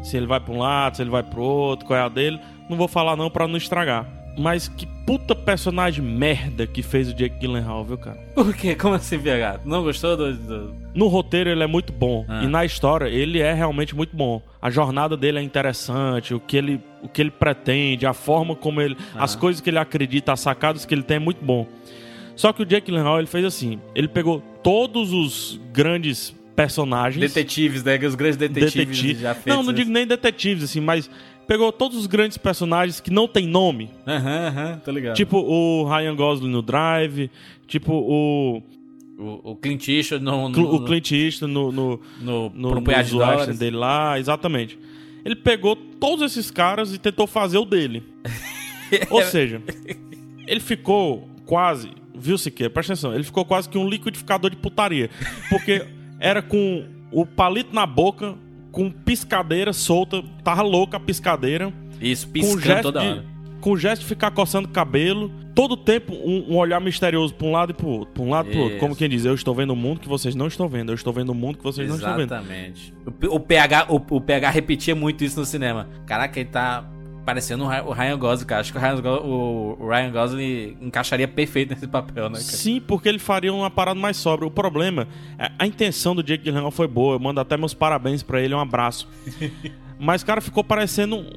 [0.04, 2.40] Se ele vai pra um lado, se ele vai pro outro, qual é a dele.
[2.70, 4.21] Não vou falar não pra não estragar.
[4.38, 8.17] Mas que puta personagem merda que fez o Jake Gyllenhaal, viu, cara?
[8.34, 8.76] Por quê?
[8.76, 9.60] Como assim, PH?
[9.65, 10.34] Não gostou do.
[10.34, 12.26] do- No roteiro ele é muito bom.
[12.30, 12.44] Ah.
[12.44, 14.41] E na história ele é realmente muito bom.
[14.62, 18.80] A jornada dele é interessante, o que ele, o que ele pretende, a forma como
[18.82, 18.96] ele.
[19.15, 19.24] Ah.
[19.24, 21.67] As coisas que ele acredita, as sacadas que ele tem é muito bom.
[22.36, 27.20] Só que o Jake Gyllenhaal ele fez assim: ele pegou todos os grandes personagens.
[27.34, 27.98] Detetives, né?
[27.98, 29.15] Os grandes detetives Detetive.
[29.22, 29.54] já feitos.
[29.56, 31.10] Não, não digo nem detetives, assim, mas
[31.52, 33.90] pegou todos os grandes personagens que não tem nome.
[34.08, 35.16] Aham, aham, tô ligado.
[35.18, 37.30] Tipo o Ryan Gosling no Drive,
[37.68, 38.64] tipo o,
[39.18, 40.48] O, o Clint Eastwood no.
[40.48, 44.80] no, o Clint Eastwood no, no, no, no, punhado de dele lá, exatamente.
[45.26, 48.02] Ele pegou todos esses caras e tentou fazer o dele.
[49.12, 49.62] Ou seja,
[50.48, 55.10] ele ficou quase, viu Siqueira, presta atenção, ele ficou quase que um liquidificador de putaria.
[55.50, 55.86] Porque
[56.18, 58.38] era com o palito na boca,
[58.72, 61.74] com piscadeira solta, tava louca a piscadeira.
[62.00, 63.26] Isso, com piscando gesto toda de, hora.
[63.60, 67.52] Com o gesto de ficar coçando cabelo, todo tempo um, um olhar misterioso pra um
[67.52, 68.80] lado e pro outro, pra um lado e pro outro.
[68.80, 71.14] Como quem diz, eu estou vendo o mundo que vocês não estão vendo, eu estou
[71.14, 72.34] vendo o mundo que vocês não estão vendo.
[72.34, 72.94] Exatamente.
[73.30, 75.88] O, o PH, o, o PH repetia muito isso no cinema.
[76.08, 76.90] Caraca, ele tá
[77.26, 78.62] parecendo o Ry- o Ryan Gosling, cara.
[78.62, 82.44] Acho que o Ryan, Go- o- Ryan Gosling encaixaria perfeito nesse papel, né, cara?
[82.44, 84.48] Sim, porque ele faria uma parada mais sóbria.
[84.48, 85.08] O problema,
[85.38, 87.16] é- a intenção do Jake Gyllenhaal foi boa.
[87.16, 89.08] Eu mando até meus parabéns pra ele, um abraço.
[90.00, 91.30] Mas, cara, ficou parecendo um,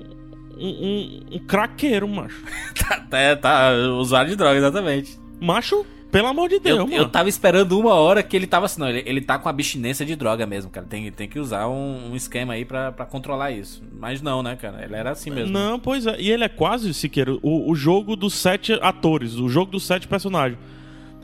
[0.59, 2.43] um, um, um craqueiro, macho.
[3.11, 5.19] tá, tá, usuário de droga, exatamente.
[5.41, 6.97] Macho, pelo amor de Deus, Eu, mano.
[6.97, 10.07] eu tava esperando uma hora que ele tava assim, não, ele, ele tá com abstinência
[10.07, 10.87] de droga mesmo, cara.
[10.89, 13.83] Tem, tem que usar um, um esquema aí pra, pra controlar isso.
[13.99, 14.85] Mas não, né, cara?
[14.85, 15.53] Ele era assim mesmo.
[15.53, 16.15] Não, pois é.
[16.21, 20.07] E ele é quase, Siqueira, o, o jogo dos sete atores, o jogo dos sete
[20.07, 20.57] personagens.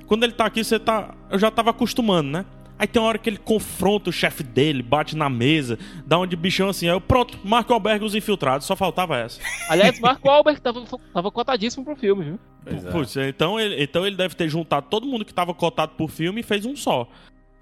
[0.07, 1.15] Quando ele tá aqui, você tá.
[1.31, 2.45] Eu já tava acostumando, né?
[2.81, 6.27] Aí tem uma hora que ele confronta o chefe dele, bate na mesa, dá um
[6.27, 6.89] de bichão assim.
[6.89, 9.39] Aí eu, pronto, Marco Albergue os infiltrados, só faltava essa.
[9.69, 12.41] Aliás, Marco Wahlberg tava, tava cotadíssimo pro filme, viu?
[12.65, 12.91] Pois é.
[12.91, 16.41] Putz, então ele, então ele deve ter juntado todo mundo que tava cotado por filme
[16.41, 17.07] e fez um só.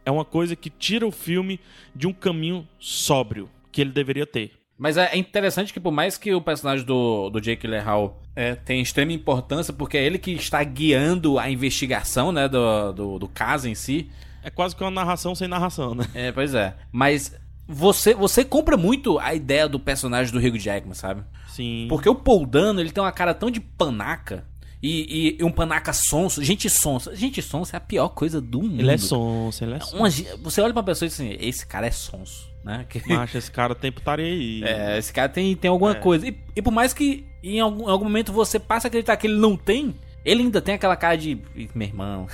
[0.07, 1.59] É uma coisa que tira o filme
[1.97, 4.53] de um caminho sóbrio que ele deveria ter.
[4.79, 8.81] Mas é interessante que por mais que o personagem do, do Jake Gyllenhaal é, tenha
[8.81, 13.69] extrema importância, porque é ele que está guiando a investigação, né, do, do, do caso
[13.69, 14.09] em si.
[14.43, 16.05] É quase que uma narração sem narração, né?
[16.15, 16.75] É, pois é.
[16.93, 17.35] Mas
[17.67, 21.23] você, você compra muito a ideia do personagem do Hugh Jackman, sabe?
[21.49, 21.87] Sim.
[21.89, 24.45] Porque o Paul Dano, ele tem uma cara tão de panaca.
[24.81, 26.43] E, e- e um panaca sonso.
[26.45, 27.15] Gente sonsa.
[27.17, 28.79] Gente sonsa é a pior coisa do mundo.
[28.81, 29.97] Ele é sonso, ele é sonso.
[29.97, 30.09] Uma
[30.41, 32.87] você olha pra pessoa e diz assim, esse cara é sonso, né?
[32.89, 34.63] Que- Macho, esse cara tem putaria aí.
[34.63, 36.29] É, esse cara tem, tem alguma coisa.
[36.29, 39.37] E, e por mais que em algum, algum momento você passe a acreditar que ele
[39.37, 41.39] não tem, ele ainda tem aquela cara de.
[41.57, 42.29] "Ih, Meu irmão.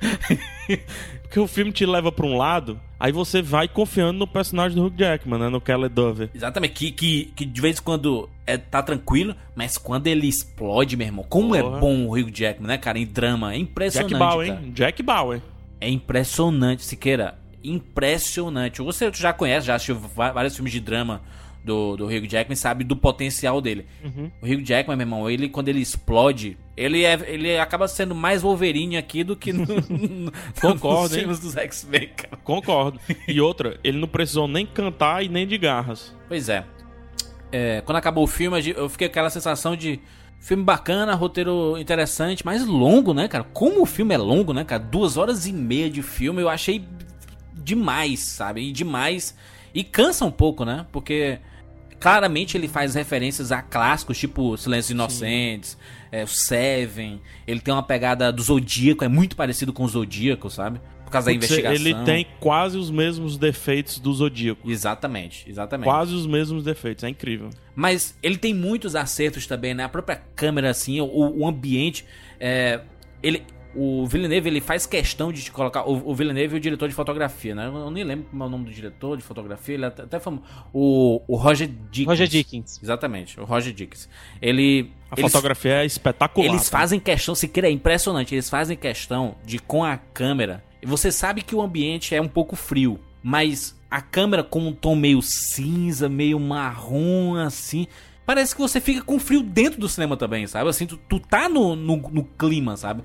[1.30, 4.84] Porque o filme te leva pra um lado, aí você vai confiando no personagem do
[4.84, 5.48] Hugh Jackman, né?
[5.48, 6.28] No Kelly Dover.
[6.34, 10.96] Exatamente, que, que, que de vez em quando é, tá tranquilo, mas quando ele explode,
[10.96, 11.78] meu irmão, como é Porra.
[11.78, 12.98] bom o Hugh Jackman, né, cara?
[12.98, 14.10] Em drama, é impressionante.
[14.10, 14.60] Jack Bauer, cara.
[14.60, 14.72] hein?
[14.74, 15.42] Jack Bauer.
[15.80, 17.38] É impressionante, Siqueira.
[17.62, 18.82] Impressionante.
[18.82, 21.22] Você já conhece, já assistiu vários filmes de drama
[21.64, 23.86] do, do Hugh Jackman, sabe do potencial dele.
[24.02, 24.30] Uhum.
[24.40, 28.42] O Hugh Jackman, meu irmão, ele quando ele explode, ele, é, ele acaba sendo mais
[28.42, 32.36] Wolverine aqui do que no, no- Concordo, nos filmes dos X-Men, cara.
[32.42, 32.98] Concordo.
[33.28, 36.14] E outra, ele não precisou nem cantar e nem de garras.
[36.28, 36.64] Pois é.
[37.52, 40.00] É, quando acabou o filme, eu fiquei com aquela sensação de
[40.40, 43.44] filme bacana, roteiro interessante, mas longo, né, cara?
[43.44, 44.82] Como o filme é longo, né, cara?
[44.82, 46.82] Duas horas e meia de filme, eu achei
[47.54, 48.62] demais, sabe?
[48.62, 49.36] E demais.
[49.74, 50.86] E cansa um pouco, né?
[50.92, 51.38] Porque
[52.00, 55.76] claramente ele faz referências a clássicos, tipo Silêncios Inocentes,
[56.10, 57.20] é, o Seven.
[57.46, 60.80] Ele tem uma pegada do Zodíaco, é muito parecido com o Zodíaco, sabe?
[61.04, 61.86] Por causa da Putz, investigação.
[61.86, 64.70] Ele tem quase os mesmos defeitos do Zodíaco.
[64.70, 65.84] Exatamente, exatamente.
[65.84, 67.50] Quase os mesmos defeitos, é incrível.
[67.74, 69.84] Mas ele tem muitos acertos também, né?
[69.84, 72.04] A própria câmera, assim, o, o ambiente.
[72.38, 72.80] é,
[73.22, 75.84] ele, o Villeneuve, ele faz questão de te colocar.
[75.88, 77.66] O, o Villeneuve é o diretor de fotografia, né?
[77.66, 79.74] Eu, eu nem lembro como é o nome do diretor de fotografia.
[79.74, 82.06] Ele até, até famo- o, o Roger Dickens.
[82.08, 82.80] Roger Dickens.
[82.82, 84.08] Exatamente, o Roger Dickens.
[84.40, 84.90] Ele.
[85.10, 86.46] A eles- fotografia é espetacular.
[86.46, 86.78] eles tá?
[86.78, 88.34] fazem questão, se queira, é impressionante.
[88.34, 90.62] Eles fazem questão de com a câmera.
[90.82, 94.72] E você sabe que o ambiente é um pouco frio, mas a câmera com um
[94.72, 97.86] tom meio cinza, meio marrom, assim.
[98.24, 100.70] Parece que você fica com frio dentro do cinema também, sabe?
[100.70, 103.02] Assim, tu, tu tá no, no, no clima, sabe?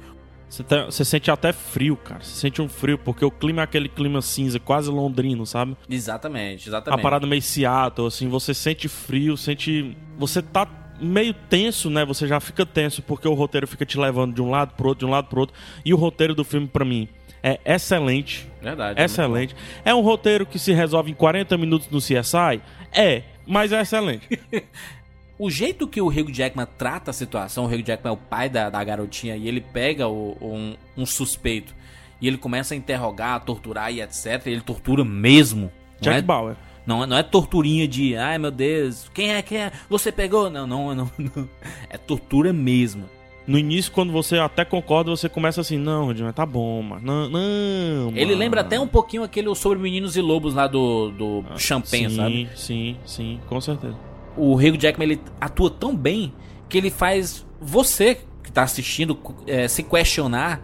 [0.49, 2.21] Você, tá- você sente até frio, cara.
[2.23, 5.75] Você sente um frio, porque o clima é aquele clima cinza, quase londrino, sabe?
[5.89, 7.01] Exatamente, A exatamente.
[7.01, 9.95] parada meio Seattle, assim, você sente frio, sente.
[10.17, 10.67] Você tá
[11.01, 12.05] meio tenso, né?
[12.05, 15.05] Você já fica tenso porque o roteiro fica te levando de um lado pro outro,
[15.05, 15.55] de um lado pro outro.
[15.83, 17.09] E o roteiro do filme, pra mim,
[17.43, 18.47] é excelente.
[18.61, 18.99] Verdade.
[19.01, 19.55] é Excelente.
[19.83, 22.61] É um roteiro que se resolve em 40 minutos no CSI?
[22.93, 24.27] É, mas é excelente.
[25.37, 28.47] O jeito que o Hugh Jackman trata a situação, o Hugh Jackman é o pai
[28.49, 31.73] da, da garotinha e ele pega o- um, um suspeito
[32.21, 34.41] e ele começa a interrogar, a torturar e etc.
[34.47, 35.63] Ele tortura mesmo.
[35.95, 36.55] não Jack é, Bauer.
[36.87, 39.71] Não, é- não é torturinha de, ai meu Deus, quem é, quem é?
[39.89, 40.49] Você pegou?
[40.49, 41.11] Não, não, não.
[41.19, 41.49] não.
[41.89, 43.03] É tortura mesmo.
[43.45, 47.29] No início, quando você até concorda, você começa assim, não, Rodinho, tá bom, mas não,
[47.29, 48.07] não.
[48.15, 52.09] Ele mano." lembra até um pouquinho aquele Sobre Meninos e Lobos lá do, do Champagne,
[52.09, 52.49] sim, sabe?
[52.55, 53.95] Sim, sim, com certeza.
[54.37, 56.33] O Hugh Jackman ele atua tão bem
[56.67, 59.17] que ele faz você que tá assistindo
[59.47, 60.61] é, se questionar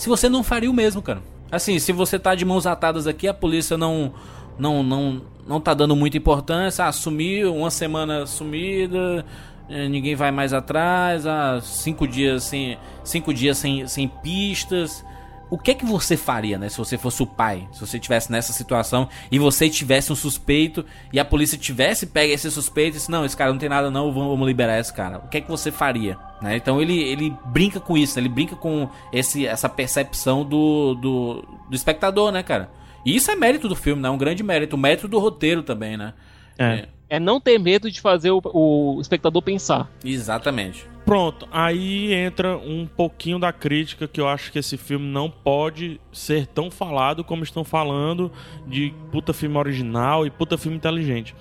[0.00, 1.22] se você não faria o mesmo, cara.
[1.52, 4.14] Assim, se você tá de mãos atadas aqui, a polícia não
[4.58, 9.26] não não não tá dando muita importância, ah, sumiu, uma semana sumida,
[9.68, 15.04] eh, ninguém vai mais atrás, ah, cinco dias sem cinco dias sem, sem pistas.
[15.50, 17.66] O que é que você faria, né, se você fosse o pai?
[17.72, 22.32] Se você tivesse nessa situação e você tivesse um suspeito e a polícia tivesse pego
[22.32, 25.18] esse suspeito e disse, não, esse cara não tem nada não, vamos, liberar esse cara.
[25.18, 26.16] O que é que você faria?
[26.40, 26.56] Né?
[26.56, 28.22] Então ele, ele brinca com isso, né?
[28.22, 32.70] ele brinca com esse, essa percepção do, do, do espectador, né, cara?
[33.04, 34.10] E isso é mérito do filme, né?
[34.10, 34.76] Um grande mérito.
[34.76, 36.12] O mérito do roteiro também, né?
[36.58, 36.88] É.
[37.08, 39.90] É não ter medo de fazer o, o espectador pensar.
[40.04, 40.86] Exatamente.
[41.10, 46.00] Pronto, aí entra um pouquinho da crítica que eu acho que esse filme não pode
[46.12, 48.30] ser tão falado como estão falando
[48.64, 51.34] de puta filme original e puta filme inteligente.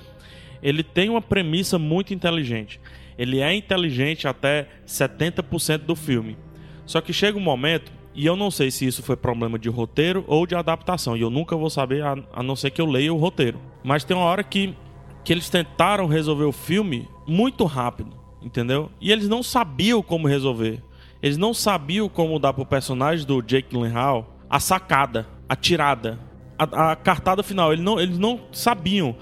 [0.63, 2.81] Ele tem uma premissa muito inteligente.
[3.15, 6.35] Ele é inteligente até 70% do filme.
[6.83, 10.25] Só que chega um momento, e eu não sei se isso foi problema de roteiro
[10.27, 13.13] ou de adaptação, e eu nunca vou saber a, a não ser que eu leia
[13.13, 13.61] o roteiro.
[13.83, 14.75] Mas tem uma hora que,
[15.23, 18.89] que eles tentaram resolver o filme muito rápido entendeu?
[18.99, 20.81] E eles não sabiam como resolver.
[21.21, 26.19] Eles não sabiam como dar pro personagem do Jake Gyllenhaal a sacada, a tirada,
[26.57, 27.73] a, a cartada final.
[27.73, 29.15] Eles não, eles não sabiam.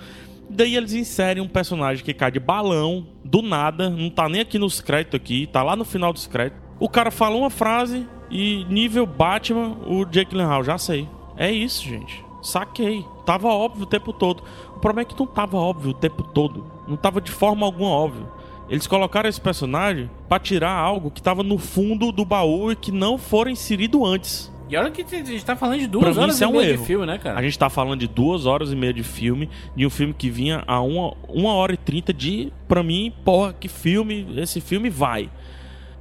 [0.49, 4.58] Daí eles inserem um personagem que cai de balão, do nada, não tá nem aqui
[4.58, 6.63] nos créditos aqui, tá lá no final dos créditos.
[6.80, 11.08] O cara fala uma frase e nível Batman, o Jake Gyllenhaal, já sei.
[11.36, 12.23] É isso, gente.
[12.41, 13.03] Saquei.
[13.25, 14.43] Tava óbvio o tempo todo.
[14.75, 16.65] O problema é que não tava óbvio o tempo todo.
[16.88, 18.27] Não tava de forma alguma óbvio.
[18.69, 22.91] Eles colocaram esse personagem pra tirar algo que tava no fundo do baú e que
[22.91, 24.51] não foram inserido antes.
[24.69, 26.49] E olha que a gente tá falando de Pra duas mim, horas isso é e
[26.49, 26.82] um meia erro.
[26.82, 27.39] de filme, né, cara?
[27.39, 30.30] A gente tá falando de duas horas e meia de filme, de um filme que
[30.30, 32.51] vinha a uma, uma hora e trinta de.
[32.67, 35.30] Pra mim, porra, que filme, esse filme vai.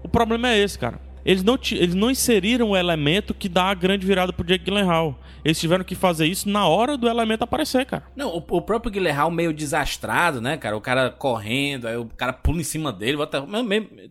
[0.03, 1.01] O problema é esse, cara.
[1.27, 5.19] Eles não, eles não inseriram o elemento que dá a grande virada pro Jake Gyllenhaal.
[5.45, 8.05] Eles tiveram que fazer isso na hora do elemento aparecer, cara.
[8.15, 10.77] Não, o, o próprio Guilherme meio desastrado, né, cara?
[10.77, 13.45] O cara correndo, aí o cara pula em cima dele, bota...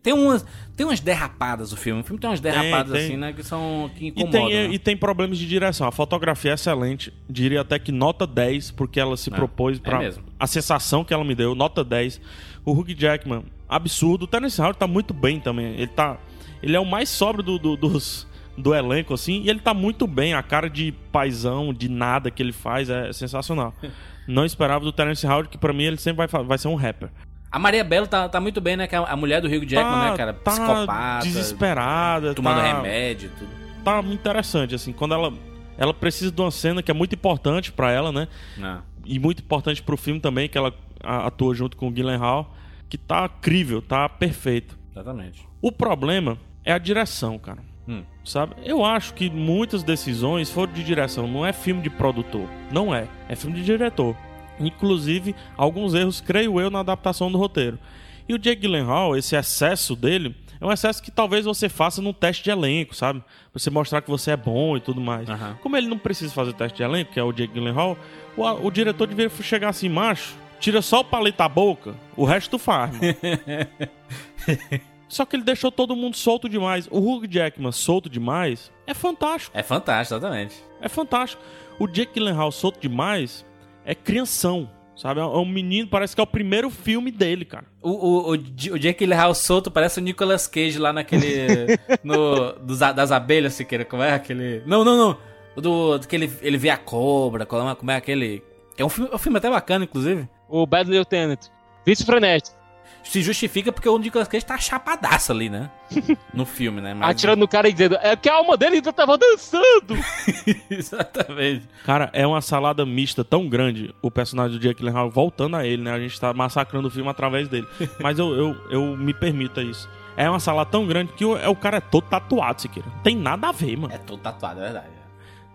[0.02, 0.44] Tem umas,
[0.76, 2.00] tem umas derrapadas o filme.
[2.02, 3.04] O filme tem umas derrapadas tem.
[3.06, 3.90] assim, né, que são...
[3.96, 4.30] que E incomodam.
[4.48, 4.74] tem, né?
[4.74, 5.86] e tem problemas de direção.
[5.88, 7.12] A fotografia é excelente.
[7.28, 9.98] Diria até que nota 10, porque ela se É, propôs é pra.
[9.98, 10.22] mesmo.
[10.38, 12.20] a sensação que ela me deu, nota 10.
[12.64, 14.24] O Hugh Jackman, absurdo.
[14.24, 15.74] O Terence Howard tá muito bem também.
[15.74, 16.18] Ele tá.
[16.62, 20.06] Ele é o mais sóbrio do, do- dos, do elenco, assim, e ele tá muito
[20.06, 20.34] bem.
[20.34, 23.74] A cara de paizão, de nada que ele faz é sensacional.
[24.26, 27.08] Não esperava do Terence Howard, que pra mim ele sempre vai, vai ser um rapper.
[27.50, 28.86] A Maria Belo tá, tá muito bem, né?
[28.88, 30.32] Que é a mulher do Hugh Jackman, né, cara?
[30.32, 31.24] tá Psicopata.
[31.26, 33.48] desesperada, Tomando tá- remédio tudo.
[33.84, 35.32] tá muito interessante, assim, quando ela
[35.78, 38.26] ela precisa de uma cena que é muito importante pra ela, né?
[38.56, 38.82] Não.
[39.04, 40.72] E muito importante pro filme também, que ela
[41.04, 42.52] atua junto com o Gyllenhaal,
[42.88, 44.76] que tá incrível, tá perfeito.
[44.96, 45.46] Exatamente.
[45.60, 47.62] O problema é a direção, cara.
[47.86, 48.02] Hum.
[48.24, 48.54] Sabe?
[48.64, 53.06] Eu acho que muitas decisões foram de direção, não é filme de produtor, não é,
[53.28, 54.16] é filme de diretor.
[54.58, 57.78] Inclusive, alguns erros, creio eu, na adaptação do roteiro.
[58.26, 62.14] E o Jake Gyllenhaal, esse excesso dele, é um excesso que talvez você faça num
[62.14, 63.20] teste de elenco, sabe?
[63.20, 65.28] Pra você mostrar que você é bom e tudo mais.
[65.28, 65.58] Aham.
[65.62, 67.98] Como ele não precisa fazer teste de elenco, que é o Jake Gyllenhaal,
[68.34, 72.50] o, o diretor deveria chegar assim, macho, tira só o palito da boca, o resto
[72.50, 72.90] tu faz.
[72.92, 73.14] mano."
[75.08, 76.88] Só que ele deixou todo mundo solto demais.
[76.90, 79.56] O Hugh Jackman solto demais é fantástico.
[79.56, 80.56] É fantástico, exatamente.
[80.80, 81.42] É fantástico.
[81.78, 83.44] O Jake Gyllenhaal solto demais
[83.84, 85.20] é crianção, sabe?
[85.20, 87.66] É um menino, parece que é o primeiro filme dele, cara.
[87.82, 88.36] O, o, o, o
[88.78, 91.78] Jake Gyllenhaal solto parece o Nicolas Cage lá naquele...
[92.02, 93.84] no, dos, das abelhas, Siqueira.
[93.84, 94.62] Como é aquele...
[94.66, 95.18] Não, não, não.
[95.54, 98.42] O do, do que ele, ele vê a cobra, como é, como é aquele...
[98.76, 100.28] É um filme, é um filme até bacana, inclusive.
[100.48, 101.46] O Bad Lieutenant.
[101.84, 102.56] Vice frenético.
[103.02, 105.70] Se justifica porque o Nicolas Cage tá chapadaço ali, né?
[106.34, 106.92] No filme, né?
[106.92, 109.94] Mas- Atirando no cara e dizendo, é que a alma dele ainda tava dançando.
[110.68, 111.68] Exatamente.
[111.84, 115.82] Cara, é uma salada mista tão grande o personagem do Jake Gyllenhaal voltando a ele,
[115.82, 115.92] né?
[115.92, 117.66] A gente tá massacrando o filme através dele.
[118.00, 119.88] Mas eu, eu, eu me permita isso.
[120.16, 122.88] É uma salada tão grande que o, é, o cara é todo tatuado, Siqueira.
[122.88, 123.94] Não tem nada a ver, mano.
[123.94, 124.86] É todo tatuado, é verdade.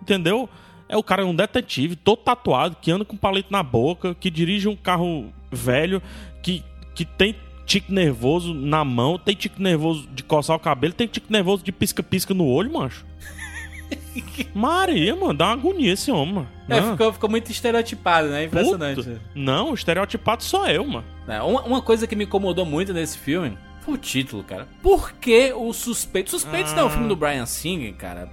[0.02, 0.50] Entendeu?
[0.92, 4.30] É o cara é um detetive, todo tatuado, que anda com palito na boca, que
[4.30, 6.04] dirige um carro velho,
[6.44, 6.62] que,
[6.94, 7.34] que tem
[7.66, 11.72] tique nervoso na mão, tem tique nervoso de coçar o cabelo, tem tique nervoso de
[11.72, 13.06] pisca-pisca no olho, mancho.
[14.54, 16.50] Maria, mano, dá uma agonia esse homem, mano.
[16.68, 18.44] É, ficou, ficou muito estereotipado, né?
[18.44, 18.98] Impressionante.
[18.98, 19.22] Puta.
[19.34, 21.06] Não, estereotipado sou eu, mano.
[21.26, 24.68] É, uma, uma coisa que me incomodou muito nesse filme foi o título, cara.
[24.84, 26.32] Por que o Suspeito?
[26.32, 28.30] Suspeitos não é o filme do Brian Singer, cara.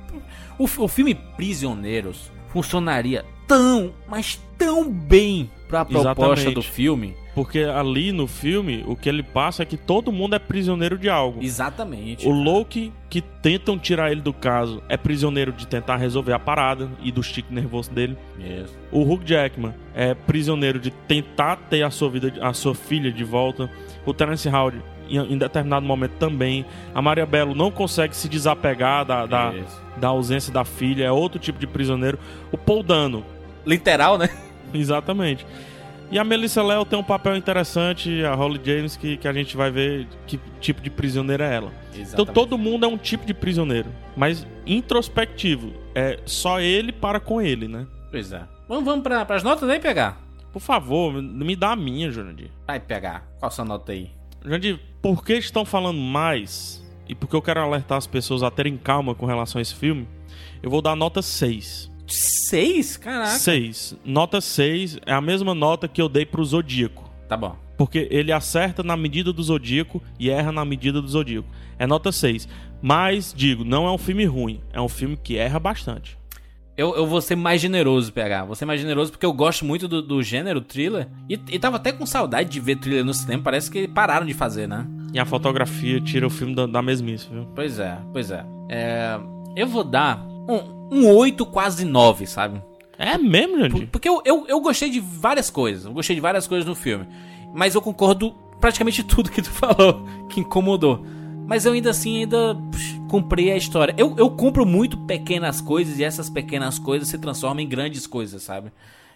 [0.58, 6.54] O, o filme Prisioneiros funcionaria tão, mas tão bem pra proposta Exatamente.
[6.54, 7.16] do filme.
[7.34, 11.08] Porque ali no filme, o que ele passa é que todo mundo é prisioneiro de
[11.08, 11.40] algo.
[11.40, 12.26] Exatamente.
[12.26, 16.90] O Loki, que tentam tirar ele do caso, é prisioneiro de tentar resolver a parada
[17.00, 18.16] e do stick nervoso dele.
[18.40, 18.76] Isso.
[18.90, 23.22] O Hugh Jackman é prisioneiro de tentar ter a sua vida, a sua filha de
[23.22, 23.70] volta.
[24.04, 26.64] O Terence Howard, em, determinado momento também.
[26.94, 29.82] A Maria Bello não consegue se desapegar da, da, Isso.
[29.96, 32.18] da ausência da filha, é outro tipo de prisioneiro.
[32.52, 33.24] O Paul Dano,
[33.66, 34.30] Literal, né?
[34.72, 35.46] exatamente.
[36.10, 39.54] E a Melissa Leo tem um papel interessante, a Holly James, que, que a gente
[39.56, 41.72] vai ver que tipo de prisioneira é ela.
[41.90, 42.32] Então Exatamente.
[42.32, 45.72] todo mundo é um tipo de prisioneiro, mas introspectivo.
[45.94, 47.86] É só ele para com ele, né?
[48.10, 48.42] Pois é.
[48.66, 50.18] Vamos, vamos pra, pras notas aí pegar.
[50.50, 52.50] Por favor, me dá a minha, Jurandir.
[52.66, 53.28] Vai pegar.
[53.38, 54.10] Qual a sua nota aí?
[54.42, 58.76] Jurandir, por que estão falando mais e porque eu quero alertar as pessoas a terem
[58.76, 60.06] calma com relação a esse filme,
[60.62, 61.90] eu vou dar nota 6.
[62.06, 62.96] 6?
[62.98, 63.30] Caraca.
[63.30, 63.96] 6.
[64.04, 67.10] Nota 6 é a mesma nota que eu dei pro Zodíaco.
[67.28, 67.56] Tá bom.
[67.76, 71.48] Porque ele acerta na medida do Zodíaco e erra na medida do Zodíaco.
[71.78, 72.48] É nota 6.
[72.82, 74.60] Mas, digo, não é um filme ruim.
[74.72, 76.17] É um filme que erra bastante.
[76.78, 78.44] Eu, eu vou ser mais generoso, PH.
[78.44, 81.08] Vou ser mais generoso porque eu gosto muito do, do gênero thriller.
[81.28, 83.42] E, e tava até com saudade de ver thriller no cinema.
[83.42, 84.86] Parece que pararam de fazer, né?
[85.12, 87.48] E a fotografia tira o filme da, da mesmice, viu?
[87.52, 88.46] Pois é, pois é.
[88.68, 89.18] é
[89.56, 92.62] eu vou dar um, um 8, quase 9, sabe?
[92.96, 93.86] É mesmo, gente?
[93.86, 95.84] Porque eu, eu, eu gostei de várias coisas.
[95.84, 97.08] Eu gostei de várias coisas no filme.
[97.52, 101.04] Mas eu concordo praticamente tudo que tu falou que incomodou.
[101.48, 103.94] Mas eu ainda assim ainda pux, cumpri a história.
[103.96, 108.42] Eu, eu cumpro muito pequenas coisas e essas pequenas coisas se transformam em grandes coisas,
[108.42, 108.70] sabe?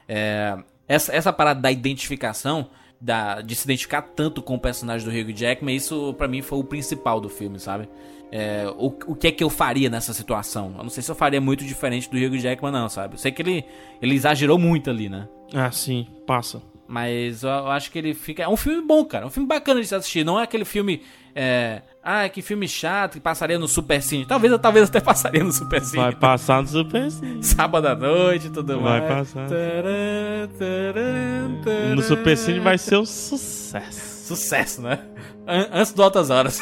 [0.09, 0.57] É,
[0.89, 2.68] essa, essa parada da identificação,
[2.99, 6.59] da, de se identificar tanto com o personagem do Hugh Jackman, isso para mim foi
[6.59, 7.87] o principal do filme, sabe?
[8.30, 10.74] É, o, o que é que eu faria nessa situação?
[10.78, 13.12] Eu não sei se eu faria muito diferente do Hugh Jackman, não, sabe?
[13.12, 13.62] Eu sei que ele,
[14.01, 15.28] ele exagerou muito ali, né?
[15.53, 16.62] Ah, sim, passa.
[16.89, 18.43] Mas eu, eu acho que ele fica.
[18.43, 19.24] É um filme bom, cara.
[19.24, 20.24] É um filme bacana de se assistir.
[20.24, 21.03] Não é aquele filme.
[21.35, 24.26] É, ah, que filme chato que passaria no Super Cine.
[24.26, 26.03] Talvez, talvez até passaria no Super Cine.
[26.03, 27.42] Vai passar no Super Cine.
[27.44, 29.09] Sábado à noite tudo vai mais.
[29.09, 29.48] Vai passar.
[29.48, 34.26] Taran, taran, taran, no Super Cine vai ser um sucesso.
[34.26, 34.98] Sucesso, né?
[35.46, 36.61] Antes do Altas Horas.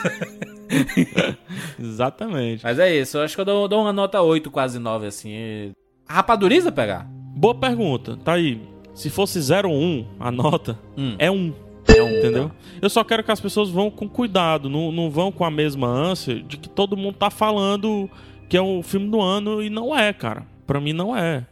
[1.78, 2.62] Exatamente.
[2.62, 3.16] Mas é isso.
[3.16, 5.72] Eu acho que eu dou, dou uma nota 8, quase 9, assim.
[6.08, 7.06] Rapaduriza pegar?
[7.08, 8.16] Boa pergunta.
[8.24, 8.60] Tá aí.
[8.94, 11.14] Se fosse 01 a nota, hum.
[11.18, 11.69] é 1.
[11.96, 12.50] É um, entendeu?
[12.80, 15.86] Eu só quero que as pessoas vão com cuidado, não, não vão com a mesma
[15.86, 18.08] ânsia de que todo mundo tá falando
[18.48, 20.44] que é o filme do ano e não é, cara.
[20.66, 21.46] Pra mim não é.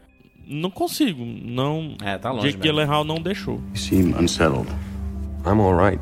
[0.47, 1.95] Não consigo, não.
[2.03, 2.49] É, tá longe.
[2.49, 3.61] Jake Gyllenhaal não deixou.
[3.72, 4.68] You seem unsettled.
[5.47, 6.01] I'm all right.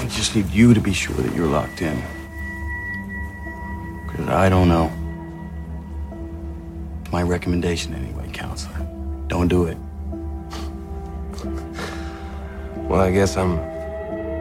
[0.00, 1.96] I just need you to be sure that you're locked in.
[4.06, 4.90] Because I don't know.
[7.10, 8.86] My recommendation, anyway, counselor.
[9.28, 9.76] Don't do it.
[12.92, 13.52] Well, I guess I'm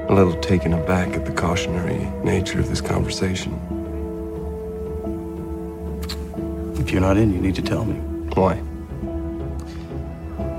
[0.09, 3.53] a little taken aback at the cautionary nature of this conversation.
[6.77, 7.95] If you're not in, you need to tell me.
[8.33, 8.55] Why?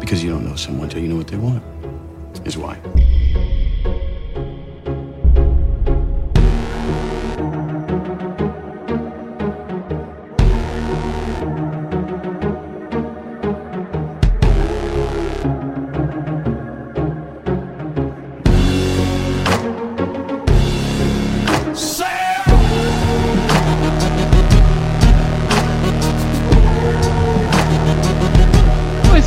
[0.01, 1.63] Because you don't know someone till you know what they want.
[2.47, 2.79] Is why.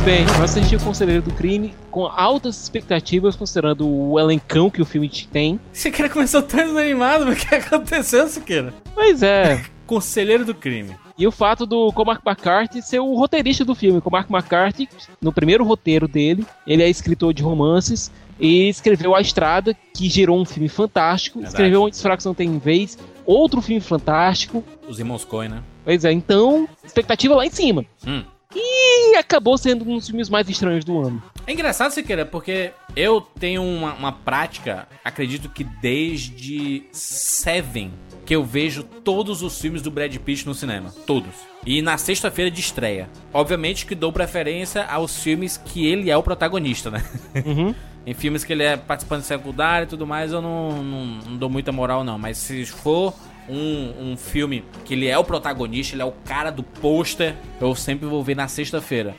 [0.06, 4.84] Bem, eu assisti o Conselheiro do Crime com altas expectativas, considerando o elencão que o
[4.84, 5.58] filme tem.
[5.72, 8.72] Siqueira começou tão desanimado, mas o que aconteceu, Siqueira?
[8.94, 9.64] Pois é.
[9.84, 10.94] Conselheiro do Crime.
[11.18, 14.00] E o fato do Cormac McCarthy ser o roteirista do filme.
[14.00, 14.88] Cormac McCarthy,
[15.20, 20.40] no primeiro roteiro dele, ele é escritor de romances e escreveu A Estrada, que gerou
[20.40, 21.40] um filme fantástico.
[21.40, 21.52] Verdade.
[21.52, 24.62] Escreveu Onde os Fracos Não Tem Vez, outro filme fantástico.
[24.88, 25.62] Os irmãos Coen, né?
[25.84, 27.84] Pois é, então, expectativa lá em cima.
[28.06, 28.22] Hum.
[28.54, 31.22] E acabou sendo um dos filmes mais estranhos do ano.
[31.46, 37.92] É engraçado, Siqueira, porque eu tenho uma, uma prática, acredito que desde Seven,
[38.24, 40.92] que eu vejo todos os filmes do Brad Pitt no cinema.
[41.06, 41.32] Todos.
[41.64, 43.08] E na sexta-feira de estreia.
[43.32, 47.04] Obviamente que dou preferência aos filmes que ele é o protagonista, né?
[47.44, 47.74] Uhum.
[48.06, 51.50] em filmes que ele é participante secundário e tudo mais, eu não, não, não dou
[51.50, 52.16] muita moral, não.
[52.16, 53.12] Mas se for
[53.48, 57.74] um, um filme que ele é o protagonista, ele é o cara do pôster, eu
[57.74, 59.16] sempre vou ver na sexta-feira.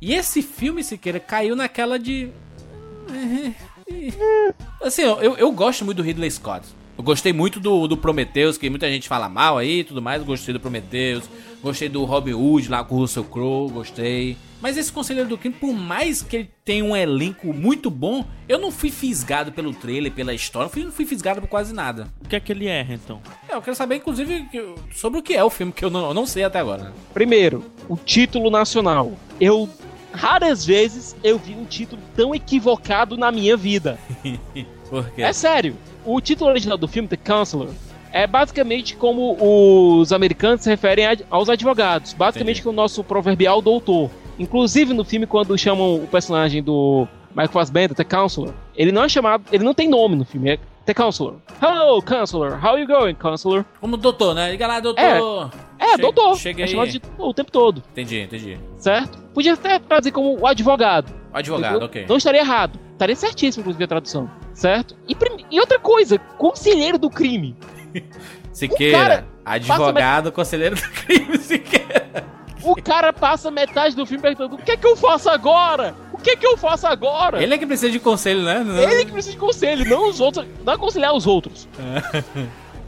[0.00, 2.30] E esse filme, Siqueira, caiu naquela de.
[4.82, 6.66] Assim, eu, eu gosto muito do Ridley Scott.
[6.96, 10.22] Eu gostei muito do, do Prometheus, que muita gente fala mal aí e tudo mais.
[10.22, 11.24] Gostei do Prometheus.
[11.62, 13.70] Gostei do Robin Hood lá com o Russell Crowe.
[13.70, 14.36] Gostei.
[14.60, 18.58] Mas esse Conselheiro do Crime, por mais que ele tenha um elenco muito bom, eu
[18.58, 20.66] não fui fisgado pelo trailer, pela história.
[20.66, 22.08] Não fui, não fui fisgado por quase nada.
[22.24, 23.20] O que é que ele erra, então?
[23.48, 24.48] É, eu quero saber, inclusive,
[24.94, 26.92] sobre o que é o filme, que eu não, eu não sei até agora.
[27.12, 29.12] Primeiro, o título nacional.
[29.40, 29.68] Eu
[30.12, 33.98] raras vezes eu vi um título tão equivocado na minha vida.
[35.02, 35.22] Por quê?
[35.22, 35.76] É sério.
[36.04, 37.68] O título original do filme, The Counselor,
[38.12, 39.36] é basicamente como
[40.00, 42.12] os americanos se referem aos advogados.
[42.12, 42.62] Basicamente Entendi.
[42.64, 44.10] com o nosso proverbial doutor.
[44.38, 49.08] Inclusive no filme, quando chamam o personagem do Michael Fassbender, The Counselor, ele não é
[49.08, 51.36] chamado, ele não tem nome no filme, é The Counselor.
[51.62, 52.64] Hello, Counselor.
[52.64, 53.64] How you going, Counselor?
[53.80, 54.50] Como doutor, né?
[54.50, 55.50] Liga lá, doutor.
[55.78, 56.36] É, Che- doutor.
[56.36, 58.58] cheguei É chamado de doutor o tempo todo, Entendi, entendi.
[58.76, 59.18] certo?
[59.32, 61.12] Podia até traduzir como o advogado.
[61.34, 61.86] Advogado, Entendeu?
[61.86, 62.06] ok.
[62.08, 62.78] Não estaria errado.
[62.92, 64.30] Estaria certíssimo, inclusive, a tradução.
[64.54, 64.96] Certo?
[65.08, 65.16] E,
[65.50, 67.56] e outra coisa, conselheiro do crime.
[68.52, 72.24] Siqueira, advogado, conselheiro do crime, Siqueira.
[72.62, 75.94] O cara passa metade do filme perguntando: o que é que eu faço agora?
[76.12, 77.42] O que é que eu faço agora?
[77.42, 78.60] Ele é que precisa de conselho, né?
[78.64, 80.46] Não- Ele que precisa de conselho, não os outros.
[80.64, 81.68] Não aconselhar os outros.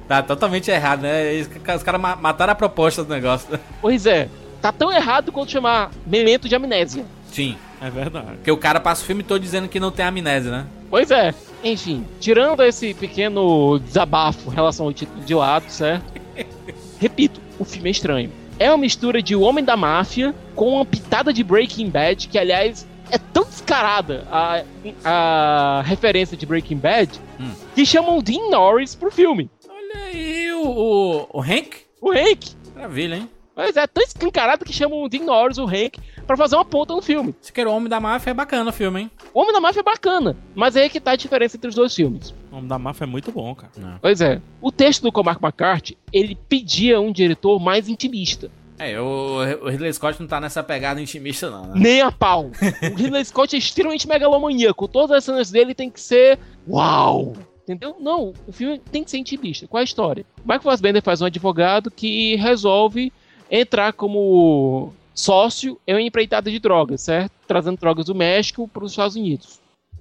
[0.08, 1.32] Tá totalmente errado, né?
[1.76, 3.58] Os caras ma- mataram a proposta do negócio.
[3.82, 4.28] Pois é,
[4.62, 7.04] tá tão errado quanto chamar memento de amnésia.
[7.32, 7.56] Sim.
[7.80, 8.36] É verdade.
[8.36, 10.66] Porque o cara passa o filme todo dizendo que não tem amnésia, né?
[10.88, 11.34] Pois é.
[11.62, 16.04] Enfim, tirando esse pequeno desabafo em relação ao título de lado, certo?
[16.98, 18.32] Repito, o filme é estranho.
[18.58, 22.38] É uma mistura de O Homem da Máfia com uma pitada de Breaking Bad, que
[22.38, 24.62] aliás é tão descarada a,
[25.04, 27.50] a referência de Breaking Bad, Hum.
[27.74, 29.50] que chamam Dean Norris pro filme.
[29.68, 31.76] Olha aí o, o, o Hank.
[32.00, 32.54] O Hank.
[32.74, 33.28] Maravilha, hein?
[33.54, 36.94] Mas é tão escancarado que chamam o Dean Norris, o Hank, pra fazer uma ponta
[36.94, 37.34] no filme.
[37.40, 39.10] Se quer o Homem da Máfia é bacana o filme, hein?
[39.32, 41.74] O Homem da Máfia é bacana, mas aí é que tá a diferença entre os
[41.74, 42.34] dois filmes.
[42.50, 43.98] O nome da máfia é muito bom, cara.
[44.00, 44.40] Pois é.
[44.60, 48.50] O texto do Cormac McCarthy, ele pedia um diretor mais intimista.
[48.78, 51.72] É, o, o Ridley Scott não tá nessa pegada intimista, não, né?
[51.76, 52.50] Nem a pau.
[52.92, 54.86] O Ridley Scott é extremamente megalomaníaco.
[54.88, 57.34] Todas as cenas dele tem que ser uau.
[57.62, 57.96] Entendeu?
[57.98, 59.66] Não, o filme tem que ser intimista.
[59.66, 60.24] Qual é a história?
[60.44, 63.12] Michael Fassbender faz um advogado que resolve
[63.50, 67.32] entrar como sócio em uma empreitada de drogas, certo?
[67.48, 69.58] Trazendo drogas do México para os Estados Unidos.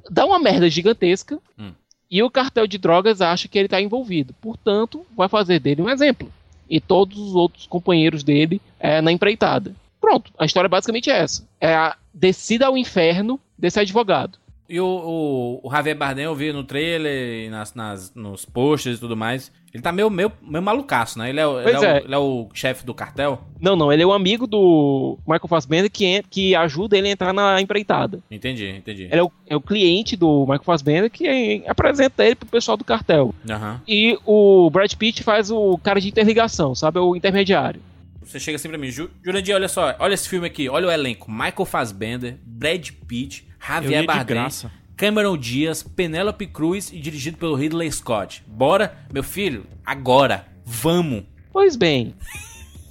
[0.09, 1.71] Dá uma merda gigantesca Hum.
[2.11, 4.35] e o cartel de drogas acha que ele está envolvido.
[4.41, 6.31] Portanto, vai fazer dele um exemplo.
[6.69, 9.73] E todos os outros companheiros dele é, na empreitada.
[10.01, 11.47] Pronto, a história basicamente é essa.
[11.59, 14.37] É a descida ao inferno desse advogado.
[14.67, 18.97] E o, o, o Javier Bardem eu vi no trailer e nas, nas, nos posters
[18.97, 19.51] e tudo mais.
[19.73, 21.29] Ele tá meio, meio, meio malucaço, né?
[21.29, 21.77] Ele é, o- ele é, é.
[21.77, 23.41] O, ele é o chefe do cartel.
[23.59, 27.33] Não, não, ele é o amigo do Michael Fassbender que, que ajuda ele a entrar
[27.33, 28.21] na empreitada.
[28.31, 29.03] Entendi, entendi.
[29.03, 32.83] Ele é o, é o cliente do Michael Fassbender que apresenta ele pro pessoal do
[32.85, 33.35] cartel.
[33.49, 33.81] Aham.
[33.87, 36.97] E o Brad Pitt faz o cara de interligação, sabe?
[36.97, 37.81] É o intermediário.
[38.23, 40.91] Você chega assim pra mim, Ju- Jurandir, olha só, olha esse filme aqui, olha o
[40.91, 41.29] elenco.
[41.29, 44.71] Michael Fassbender, Brad Pitt, Javier Bardem, graça.
[44.95, 48.43] Cameron Diaz, Penélope Cruz e dirigido pelo Ridley Scott.
[48.47, 51.23] Bora, meu filho, agora, vamos.
[51.51, 52.13] Pois bem,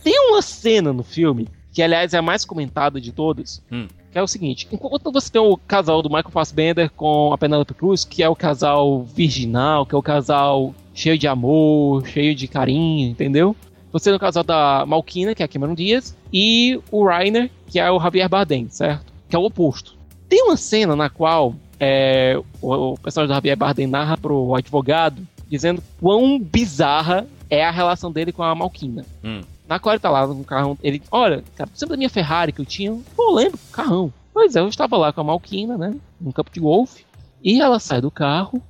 [0.03, 3.87] tem uma cena no filme, que aliás é a mais comentada de todas, Hum.
[4.13, 7.75] que é o seguinte: enquanto você tem o casal do Michael Fassbender com a Penelope
[7.75, 12.47] Cruz, que é o casal virginal, que é o casal cheio de amor, cheio de
[12.49, 13.57] carinho, entendeu?
[13.93, 17.79] Você tem o casal da Malquina, que é a Cameron Diaz, e o Rainer, que
[17.79, 19.13] é o Javier Bardem, certo?
[19.29, 19.97] Que é o oposto.
[20.29, 25.27] Tem uma cena na qual é, o, o personagem do Javier Bardem narra pro advogado,
[25.49, 29.05] dizendo quão bizarra é a relação dele com a Malquina.
[29.23, 29.43] Hum.
[29.69, 32.61] Na qual ele tá lá no carrão, ele, olha, cara, lembra da minha Ferrari que
[32.61, 32.99] eu tinha?
[33.17, 34.13] Pô, lembro, carrão.
[34.33, 37.05] Pois é, eu estava lá com a Malquina, né, num campo de golfe,
[37.43, 38.63] e ela sai do carro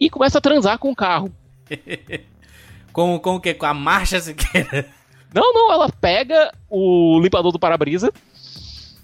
[0.00, 1.32] e começa a transar com o carro.
[2.92, 3.54] Com, com o quê?
[3.54, 4.86] Com a marcha Siqueira?
[5.34, 8.12] Não, não, ela pega o limpador do para-brisa.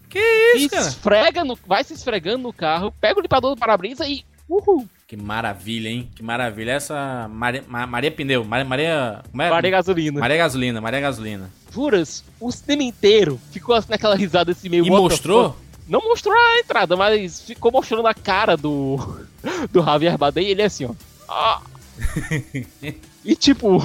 [0.08, 0.18] Que
[0.56, 0.88] isso, e cara?
[0.88, 4.24] esfrega no, vai se esfregando no carro, pega o limpador do para-brisa e.
[4.48, 4.88] Uhul!
[5.06, 6.10] Que maravilha, hein?
[6.14, 6.72] Que maravilha.
[6.72, 8.64] Essa Maria, Ma- Maria Pneu, Maria...
[8.64, 9.50] Maria, como é?
[9.50, 10.20] Maria Gasolina.
[10.20, 11.50] Maria Gasolina, Maria Gasolina.
[11.72, 14.86] Juras, o cinema inteiro ficou assim naquela risada assim meio.
[14.86, 15.54] E mostrou?
[15.86, 18.98] Não mostrou a entrada, mas ficou mostrando a cara do.
[19.70, 20.92] do Javier Bardem e ele é assim, ó.
[21.28, 21.62] Ah.
[23.24, 23.78] e tipo,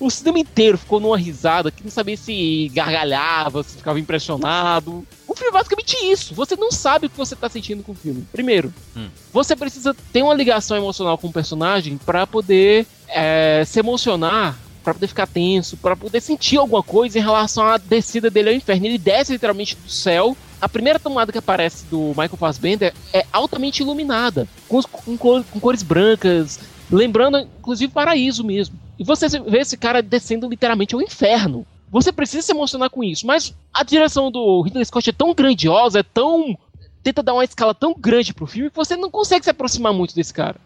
[0.00, 5.06] o cinema inteiro ficou numa risada que não sabia se gargalhava, se ficava impressionado.
[5.38, 6.34] Filme é basicamente isso.
[6.34, 8.26] Você não sabe o que você tá sentindo com o filme.
[8.32, 9.08] Primeiro, Hum.
[9.32, 14.92] você precisa ter uma ligação emocional com o personagem pra poder é, se emocionar, pra
[14.94, 18.86] poder ficar tenso, pra poder sentir alguma coisa em relação à descida dele ao inferno.
[18.86, 20.36] Ele desce literalmente do céu.
[20.60, 25.84] A primeira tomada que aparece do Michael Fassbender é altamente iluminada, com, com com cores
[25.84, 26.58] brancas,
[26.90, 28.76] lembrando inclusive paraíso mesmo.
[28.98, 31.64] E você vê esse cara descendo literalmente ao inferno.
[31.90, 36.00] Você precisa se emocionar com isso, mas a direção do Ridley Scott é tão grandiosa,
[36.00, 36.56] é tão
[37.02, 40.14] tenta dar uma escala tão grande pro filme que você não consegue se aproximar muito
[40.14, 40.60] desse cara.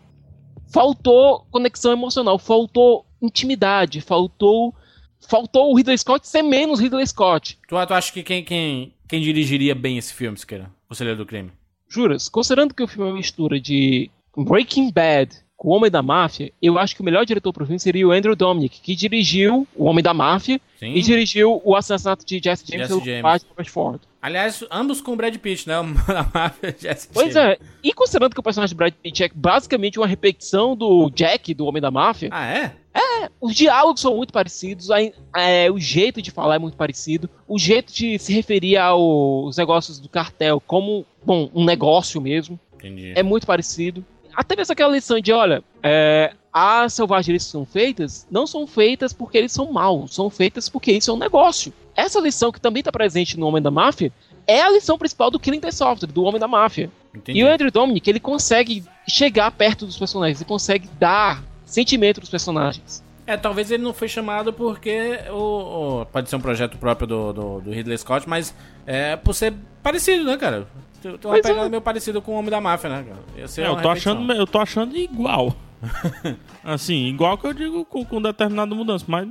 [0.73, 4.75] Faltou conexão emocional, faltou intimidade, faltou
[5.21, 7.59] faltou o Ridley Scott ser menos Ridley Scott.
[7.69, 10.71] Tu, tu acha que quem, quem, quem dirigiria bem esse filme, Siqueira?
[10.89, 11.53] Conselheiro do Crime.
[11.89, 16.03] Juras, considerando que o filme é uma mistura de Breaking Bad com O Homem da
[16.03, 19.67] Máfia, eu acho que o melhor diretor pro filme seria o Andrew Dominic, que dirigiu
[19.77, 20.93] O Homem da Máfia Sim.
[20.95, 23.45] e dirigiu o assassinato de Jesse James Jesse pelo James.
[23.49, 24.01] Robert Ford.
[24.21, 25.79] Aliás, ambos com o Brad Pitt, né?
[25.81, 27.59] O da máfia Jesse Pois James.
[27.61, 31.55] é, e considerando que o personagem de Brad Pitt é basicamente uma repetição do Jack,
[31.55, 32.73] do Homem da Máfia, Ah, é?
[32.95, 35.01] É, os diálogos são muito parecidos, a-
[35.37, 39.99] é, o jeito de falar é muito parecido, o jeito de se referir aos negócios
[40.01, 43.13] do cartel como, bom, um negócio mesmo, Entendi.
[43.17, 44.05] é muito parecido.
[44.35, 49.13] Até mesmo aquela lição de, olha, é, as selvagens que são feitas não são feitas
[49.13, 51.73] porque eles são maus, são feitas porque isso é um negócio.
[51.97, 54.13] Essa lição que também está presente no Homem da Máfia
[54.47, 56.91] é a lição principal do Killing the Software, do Homem da Máfia.
[57.15, 57.39] Entendi.
[57.39, 62.31] E o Andrew Dominic, ele consegue chegar perto dos personagens, ele consegue dar sentimento dos
[62.31, 63.03] personagens.
[63.27, 67.33] É, talvez ele não foi chamado porque o, o- pode ser um projeto próprio do,
[67.33, 68.53] do, do Ridley Scott, mas
[68.85, 70.67] é por ser parecido, né, cara?
[71.03, 71.69] Tem tem uma Pois é.
[71.69, 73.21] meio parecida com o Homem da Máfia, né, cara?
[73.37, 73.91] É, eu tô repetição.
[73.91, 75.55] achando, eu tô achando igual.
[76.63, 79.29] assim, igual que eu digo com, com determinada mudança, mas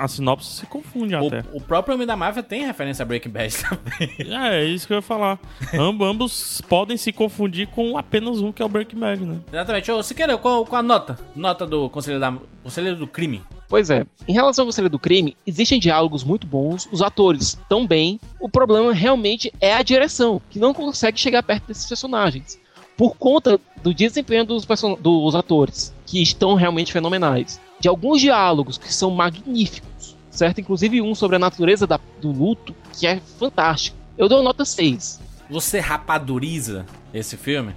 [0.00, 1.44] a sinopse se confunde até.
[1.52, 4.14] O, o próprio Homem da Máfia tem referência a Breaking Bad também.
[4.18, 5.38] É, é isso que eu ia falar.
[5.72, 9.38] Amb, ambos podem se confundir com apenas um, que é o Breaking Bad, né?
[9.52, 9.90] Exatamente.
[9.90, 11.18] Ô, Siqueira, qual, qual a nota?
[11.34, 13.42] Nota do Conselheiro, da, Conselheiro do Crime.
[13.68, 17.86] Pois é, em relação ao Conselho do Crime, existem diálogos muito bons, os atores estão
[17.86, 22.58] bem, o problema realmente é a direção, que não consegue chegar perto desses personagens.
[22.98, 27.58] Por conta do desempenho dos, person- dos atores, que estão realmente fenomenais.
[27.80, 30.60] De alguns diálogos que são magníficos, certo?
[30.60, 33.96] Inclusive um sobre a natureza da- do luto, que é fantástico.
[34.18, 35.20] Eu dou nota 6.
[35.48, 36.84] Você rapaduriza
[37.14, 37.72] esse filme?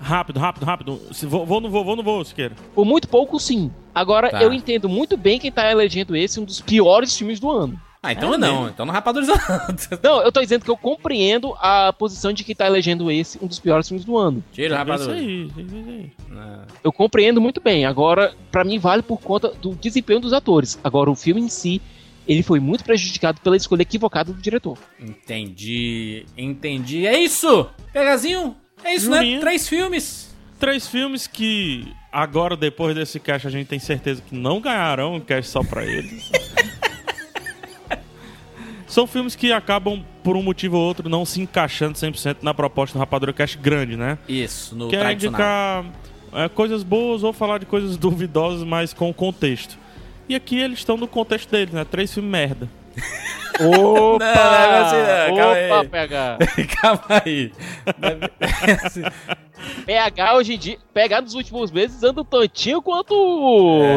[0.00, 1.00] Rápido, rápido, rápido.
[1.12, 2.54] Se vou, vou, não vou, vou, não vou, Siqueira.
[2.74, 3.70] Por muito pouco, sim.
[3.94, 4.42] Agora, Tá.
[4.42, 7.78] eu entendo muito bem quem tá elegendo esse um dos piores filmes do ano.
[8.04, 8.52] Ah, então É não.
[8.56, 8.68] mesmo?
[8.68, 9.32] Então não rapaduriza
[10.02, 10.16] não.
[10.16, 13.46] Não, eu tô dizendo que eu compreendo a posição de quem tá elegendo esse um
[13.46, 14.44] dos piores filmes do ano.
[14.52, 15.12] Tira o Isso rapaduriza.
[15.14, 16.12] aí, isso aí.
[16.82, 17.84] Eu compreendo muito bem.
[17.86, 20.78] Agora, pra mim vale por conta do desempenho dos atores.
[20.84, 21.80] Agora, o filme em si,
[22.28, 24.76] ele foi muito prejudicado pela escolha equivocada do diretor.
[25.00, 27.06] Entendi, entendi.
[27.06, 27.66] É isso!
[27.92, 29.38] Pegazinho, é isso, né?
[29.40, 30.34] Três filmes.
[30.60, 35.20] Três filmes que agora, depois desse cast, a gente tem certeza que não ganharão um
[35.20, 36.30] cast só pra eles.
[38.94, 42.96] São filmes que acabam, por um motivo ou outro, não se encaixando 100% na proposta
[42.96, 44.16] do Rapadura Cast grande, né?
[44.28, 45.82] Isso, no que é tradicional.
[45.82, 49.76] indicar é, coisas boas ou falar de coisas duvidosas, mas com contexto.
[50.28, 51.84] E aqui eles estão no contexto deles, né?
[51.84, 52.68] Três filmes merda.
[53.58, 53.66] Opa!
[53.66, 55.72] Não, não é assim, não, calma aí.
[55.72, 56.38] Opa, PH!
[56.80, 57.52] Calma aí.
[59.86, 63.14] PH hoje em dia, PH nos últimos meses anda tantinho quanto.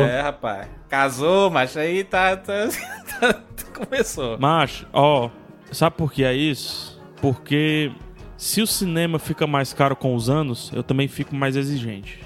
[0.09, 0.67] É, rapaz.
[0.89, 2.35] Casou, mas aí tá.
[2.37, 2.53] tá,
[3.19, 3.41] tá-
[3.73, 4.37] começou.
[4.39, 5.29] Mas, ó,
[5.71, 6.99] sabe por que é isso?
[7.21, 7.91] Porque
[8.37, 12.21] se o cinema fica mais caro com os anos, eu também fico mais exigente.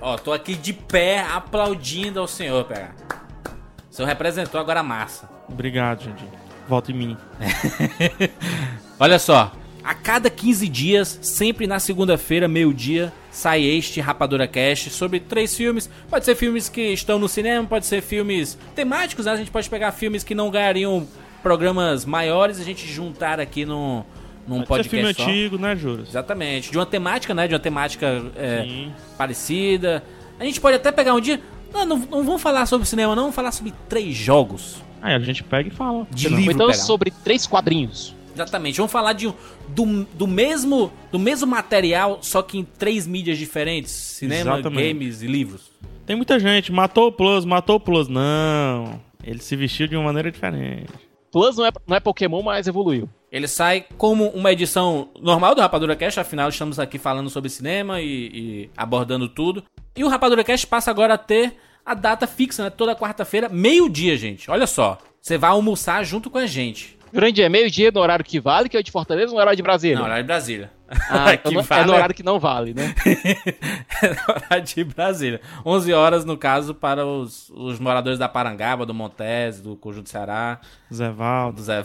[0.00, 2.94] Ó, tô aqui de pé aplaudindo ao senhor, PH.
[3.90, 5.28] O senhor representou agora a massa.
[5.48, 6.24] Obrigado, gente.
[6.68, 7.16] Volta em mim.
[8.98, 9.52] Olha só,
[9.82, 15.88] a cada 15 dias, sempre na segunda-feira, meio-dia, sai este Rapadura Cast sobre três filmes.
[16.08, 19.32] Pode ser filmes que estão no cinema, pode ser filmes temáticos, né?
[19.32, 21.06] A gente pode pegar filmes que não ganhariam
[21.42, 24.04] programas maiores e a gente juntar aqui no,
[24.46, 25.30] num Pode ser filme podcast só.
[25.30, 26.08] antigo, né, Juras?
[26.08, 27.48] Exatamente, de uma temática, né?
[27.48, 30.02] De uma temática é, parecida.
[30.38, 31.40] A gente pode até pegar um dia.
[31.72, 34.82] Não, não, não vamos falar sobre cinema, não, vamos falar sobre três jogos.
[35.00, 36.06] Aí a gente pega e fala.
[36.10, 36.78] De livro, então pegar.
[36.78, 38.14] sobre três quadrinhos.
[38.42, 38.76] Exatamente.
[38.76, 39.34] Vamos falar de, um-
[39.68, 44.88] do, do, mesmo, do mesmo material, só que em três mídias diferentes: cinema, Exatamente.
[44.92, 45.70] games e livros.
[46.06, 48.08] Tem muita gente, matou o Plus, matou o Plus.
[48.08, 49.00] Não.
[49.22, 50.86] Ele se vestiu de uma maneira diferente.
[51.30, 53.08] Plus não é, não é Pokémon, mas evoluiu.
[53.30, 58.00] Ele sai como uma edição normal do Rapadura Cast, afinal estamos aqui falando sobre cinema
[58.00, 59.62] e, e abordando tudo.
[59.94, 61.54] E o Rapadura Cast passa agora a ter
[61.86, 62.70] a data fixa, né?
[62.70, 64.50] Toda quarta-feira, meio-dia, gente.
[64.50, 64.98] Olha só.
[65.20, 66.98] Você vai almoçar junto com a gente.
[67.12, 69.56] Grande é meio-dia no horário que vale, que é o de Fortaleza ou no horário
[69.56, 69.96] de Brasília?
[69.96, 70.70] Não, horário de Brasília.
[71.08, 72.94] Ah, então Que não- é vale- no horário que não vale, né?
[74.02, 75.40] É horário de Brasília.
[75.64, 80.58] 11 horas, no caso, para os, os moradores da Parangaba, do Montes, do Conjunto Ceará,
[80.92, 81.56] Zé Valdo.
[81.56, 81.82] do Zé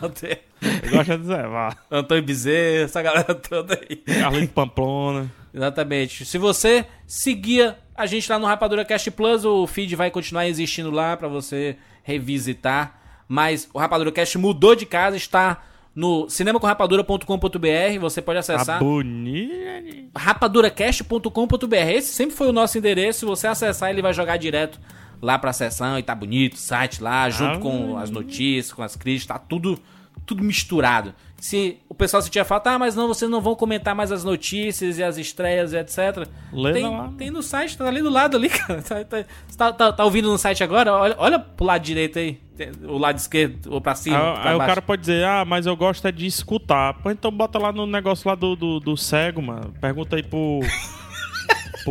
[0.00, 0.42] Walter,
[0.82, 1.76] Eu gosto de Zé Valdo.
[1.90, 3.96] Antônio Bezerra, essa galera toda aí.
[3.96, 5.30] Carlinhos Pamplona.
[5.52, 6.24] Exatamente.
[6.24, 10.90] Se você seguia a gente lá no Rapadura Cast Plus, o feed vai continuar existindo
[10.90, 13.00] lá para você revisitar.
[13.28, 15.62] Mas o Rapadura Cast mudou de casa, está
[15.94, 17.98] no cinemacomrapadura.com.br.
[18.00, 20.10] Você pode Tá acessar bonito.
[20.14, 21.74] rapaduracast.com.br.
[21.88, 23.20] Esse sempre foi o nosso endereço.
[23.20, 24.78] Se você acessar, ele vai jogar direto
[25.20, 28.82] lá pra seção e tá bonito, o site lá, junto Ah, com as notícias, com
[28.82, 29.78] as críticas, tá tudo,
[30.26, 31.14] tudo misturado.
[31.38, 34.24] Se o pessoal se tinha falado, ah, mas não, vocês não vão comentar mais as
[34.24, 36.26] notícias e as estreias e etc.
[36.52, 37.12] Lê tem, lá.
[37.16, 38.82] tem no site, tá ali do lado ali, cara.
[38.82, 40.92] Tá, tá, você tá, tá- tá ouvindo no site agora?
[40.92, 42.40] Olha, olha pro lado direito aí.
[42.88, 44.16] O lado esquerdo ou pra cima.
[44.16, 46.94] Aí, pra aí o cara pode dizer, ah, mas eu gosto é de escutar.
[46.94, 49.74] Pô, então bota lá no negócio lá do, do, do cego, mano.
[49.78, 50.60] Pergunta aí pro.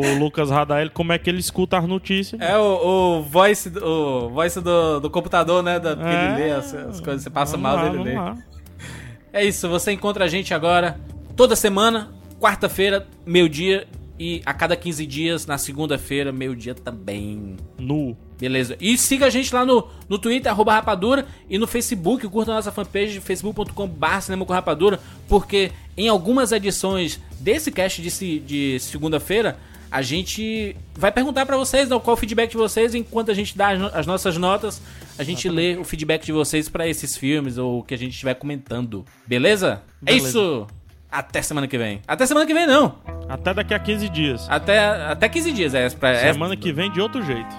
[0.01, 2.39] Pro Lucas Radael como é que ele escuta as notícias.
[2.41, 5.79] É o, o voice, do- o voice do, do computador, né?
[5.79, 6.25] Da, que É.
[6.25, 7.23] ele lê as, as coisas.
[7.23, 8.13] Você passa mal, lá, ele vamos lê.
[8.15, 8.37] lá.
[9.33, 10.99] É isso, você encontra a gente agora
[11.35, 13.87] toda semana, quarta-feira, meio-dia.
[14.17, 17.57] E a cada 15 dias, na segunda-feira, meio-dia também.
[17.77, 18.15] Nu.
[18.39, 18.77] Beleza.
[18.79, 22.55] E siga a gente lá no, no Twitter, arroba rapadura, e no Facebook, curta a
[22.55, 29.57] nossa fanpage, facebook.com.br cinema com rapadura, porque em algumas edições desse cast de, de segunda-feira,
[29.91, 33.69] a gente vai perguntar pra vocês qual o feedback de vocês, enquanto a gente dá
[33.69, 34.81] as, no- as nossas notas,
[35.17, 38.11] a gente lê o feedback de vocês pra esses filmes ou o que a gente
[38.13, 39.05] estiver comentando.
[39.25, 39.81] Beleza?
[40.01, 40.27] É Beleza.
[40.29, 40.67] isso!
[41.11, 42.01] Até semana que vem.
[42.07, 42.95] Até semana que vem, não.
[43.29, 44.45] Até daqui a 15 dias.
[44.49, 45.73] Até, até 15 dias.
[45.73, 47.55] É, pra, é, Semana que vem de outro jeito.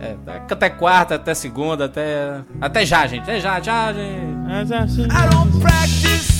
[0.00, 0.16] É,
[0.52, 2.42] até quarta, até segunda, até.
[2.60, 3.22] Até já, gente.
[3.22, 5.00] Até já, já, gente.
[5.00, 6.37] I don't practice